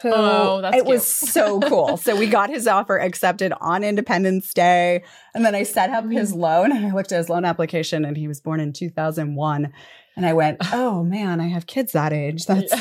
who 0.00 0.10
Oh, 0.12 0.70
it 0.74 0.84
was 0.84 1.06
so 1.06 1.60
cool. 1.68 1.96
So 1.98 2.16
we 2.16 2.26
got 2.26 2.50
his 2.50 2.66
offer 2.66 2.98
accepted 2.98 3.52
on 3.60 3.84
Independence 3.84 4.52
Day. 4.52 5.04
And 5.34 5.44
then 5.44 5.54
I 5.54 5.62
set 5.62 5.90
up 5.90 6.10
his 6.10 6.32
Mm-hmm. 6.32 6.40
loan 6.40 6.72
and 6.72 6.86
I 6.86 6.90
looked 6.92 7.12
at 7.12 7.18
his 7.18 7.28
loan 7.28 7.44
application 7.44 8.04
and 8.04 8.16
he 8.16 8.26
was 8.26 8.40
born 8.40 8.58
in 8.58 8.72
2001. 8.72 9.72
And 10.16 10.26
I 10.26 10.32
went, 10.32 10.58
oh 10.72 11.04
man, 11.04 11.40
I 11.40 11.48
have 11.48 11.66
kids 11.66 11.92
that 11.92 12.12
age. 12.12 12.46
That's 12.46 12.72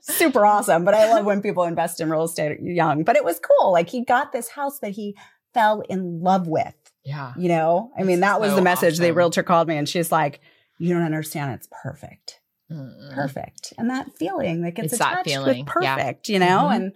super 0.00 0.44
awesome. 0.46 0.84
But 0.84 0.94
I 0.94 1.10
love 1.12 1.24
when 1.24 1.42
people 1.42 1.64
invest 1.64 2.00
in 2.00 2.10
real 2.10 2.24
estate 2.24 2.58
young. 2.62 3.04
But 3.04 3.16
it 3.16 3.24
was 3.24 3.40
cool. 3.40 3.72
Like 3.72 3.88
he 3.90 4.04
got 4.04 4.32
this 4.32 4.48
house 4.48 4.78
that 4.80 4.90
he 4.92 5.16
fell 5.54 5.80
in 5.88 6.20
love 6.20 6.46
with. 6.46 6.74
yeah. 7.04 7.32
You 7.36 7.48
know, 7.48 7.90
I 7.98 8.02
mean, 8.02 8.20
That's 8.20 8.34
that 8.34 8.40
was 8.40 8.50
so 8.50 8.56
the 8.56 8.62
message. 8.62 8.98
The 8.98 9.12
realtor 9.12 9.42
called 9.42 9.68
me 9.68 9.76
and 9.76 9.88
she's 9.88 10.12
like, 10.12 10.40
you 10.78 10.92
don't 10.94 11.02
understand. 11.04 11.52
It's 11.54 11.68
perfect. 11.82 12.40
Mm. 12.70 13.14
Perfect. 13.14 13.72
And 13.78 13.88
that 13.90 14.16
feeling 14.18 14.60
that 14.62 14.72
gets 14.74 14.92
It's 14.92 14.98
that 14.98 15.12
attached 15.12 15.28
feeling. 15.30 15.64
with 15.66 15.82
Yeah. 15.82 15.96
perfect, 15.96 16.28
you 16.28 16.38
know? 16.38 16.68
Mhm. 16.70 16.76
And 16.76 16.92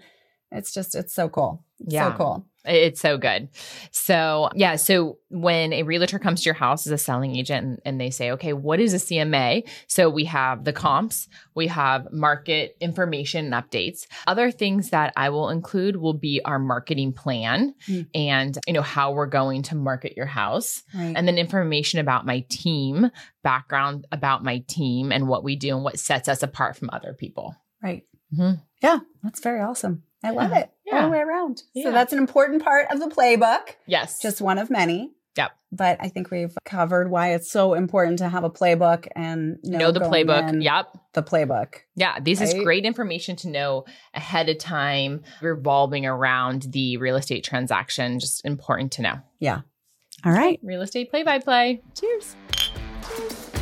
it's 0.51 0.73
just, 0.75 0.95
it's 0.95 1.15
so 1.15 1.29
cool. 1.31 1.65
It's 1.81 1.95
Yeah. 1.95 2.13
So 2.13 2.17
cool. 2.19 2.47
It's 2.65 3.01
so 3.01 3.19
good. 3.19 3.49
So, 3.91 4.49
yeah. 4.55 4.77
So, 4.77 5.19
when 5.31 5.73
a 5.73 5.83
realtor 5.83 6.19
comes 6.19 6.43
to 6.43 6.45
your 6.45 6.55
house 6.55 6.87
as 6.87 6.93
a 6.93 6.99
selling 6.99 7.35
agent 7.37 7.67
and, 7.67 7.79
and 7.85 8.01
they 8.01 8.11
say, 8.11 8.31
okay, 8.33 8.53
what 8.53 8.79
is 8.79 8.95
a 8.95 8.99
CMA? 8.99 9.67
So, 9.89 10.09
we 10.09 10.25
have 10.27 10.65
the 10.65 10.73
comps, 10.73 11.29
we 11.55 11.67
have 11.67 12.13
market 12.13 12.77
information 12.81 13.53
and 13.53 13.55
updates. 13.65 14.07
Other 14.27 14.51
things 14.53 14.91
that 14.91 15.13
I 15.17 15.31
will 15.31 15.49
include 15.51 15.97
will 15.97 16.15
be 16.15 16.41
our 16.45 16.59
marketing 16.59 17.13
plan 17.13 17.75
Hmm. 17.87 18.03
and, 18.15 18.59
you 18.67 18.73
know, 18.75 18.83
how 18.83 19.13
we're 19.13 19.27
going 19.27 19.63
to 19.65 19.75
market 19.75 20.17
your 20.17 20.27
house 20.27 20.83
Right. 20.95 21.15
and 21.17 21.27
then 21.27 21.39
information 21.39 21.99
about 21.99 22.27
my 22.27 22.45
team, 22.49 23.11
background 23.43 24.07
about 24.13 24.45
my 24.45 24.59
team 24.69 25.11
and 25.11 25.27
what 25.27 25.43
we 25.43 25.57
do 25.57 25.75
and 25.75 25.85
what 25.85 25.99
sets 25.99 26.29
us 26.29 26.43
apart 26.43 26.77
from 26.77 26.91
other 26.93 27.13
people. 27.13 27.57
right. 27.83 28.05
Mhm. 28.33 28.61
Yeah. 28.83 29.01
That's 29.25 29.41
very 29.41 29.61
awesome. 29.61 30.05
I 30.25 30.31
love 30.31 30.51
Yeah. 30.51 30.59
it 30.59 30.71
all 30.93 30.99
Yeah. 30.99 31.03
the 31.07 31.11
way 31.11 31.19
around. 31.21 31.63
Yeah. 31.75 31.85
So 31.85 31.93
that's 31.93 32.13
an 32.13 32.19
important 32.19 32.63
part 32.63 32.89
of 32.91 33.01
the 33.01 33.07
playbook. 33.07 33.77
Yes. 33.87 34.21
just 34.21 34.41
one 34.41 34.59
of 34.59 34.71
many. 34.71 35.13
Yep. 35.37 35.53
But 35.73 35.97
I 36.01 36.09
think 36.09 36.31
we've 36.31 36.55
covered 36.67 37.11
why 37.11 37.33
it's 37.33 37.51
so 37.51 37.73
important 37.73 38.19
to 38.19 38.29
have 38.29 38.45
a 38.45 38.51
playbook 38.51 39.09
and 39.17 39.57
know, 39.65 39.79
know 39.79 39.91
the 39.91 40.01
playbook. 40.01 40.47
in 40.49 40.61
Yep. 40.61 40.99
The 41.15 41.23
playbook. 41.23 41.77
Yeah, 41.97 42.19
this 42.21 42.41
is 42.43 42.53
great 42.53 42.85
information 42.85 43.37
to 43.37 43.49
know 43.49 43.85
ahead 44.13 44.51
of 44.51 44.59
time 44.59 45.23
revolving 45.41 46.05
around 46.05 46.67
the 46.71 46.99
real 46.99 47.17
estate 47.17 47.45
transaction. 47.45 48.21
Just 48.21 48.45
important 48.45 48.93
to 48.93 49.03
know. 49.03 49.15
Yeah. 49.39 49.61
All 50.25 50.33
right. 50.33 50.61
Real 50.63 50.83
estate 50.83 51.11
play 51.11 51.23
by 51.23 51.39
play. 51.39 51.81
Cheers. 51.99 52.37
Cheers. 53.17 53.62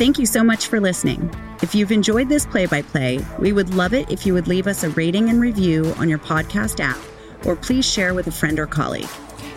Thank 0.00 0.18
you 0.18 0.24
so 0.24 0.42
much 0.42 0.68
for 0.68 0.80
listening. 0.80 1.30
If 1.60 1.74
you've 1.74 1.92
enjoyed 1.92 2.30
this 2.30 2.46
play 2.46 2.64
by 2.64 2.80
play, 2.80 3.22
we 3.38 3.52
would 3.52 3.74
love 3.74 3.92
it 3.92 4.10
if 4.10 4.24
you 4.24 4.32
would 4.32 4.48
leave 4.48 4.66
us 4.66 4.82
a 4.82 4.88
rating 4.88 5.28
and 5.28 5.42
review 5.42 5.92
on 5.98 6.08
your 6.08 6.18
podcast 6.18 6.80
app, 6.80 6.96
or 7.44 7.54
please 7.54 7.84
share 7.84 8.14
with 8.14 8.26
a 8.26 8.30
friend 8.30 8.58
or 8.58 8.66
colleague. 8.66 9.04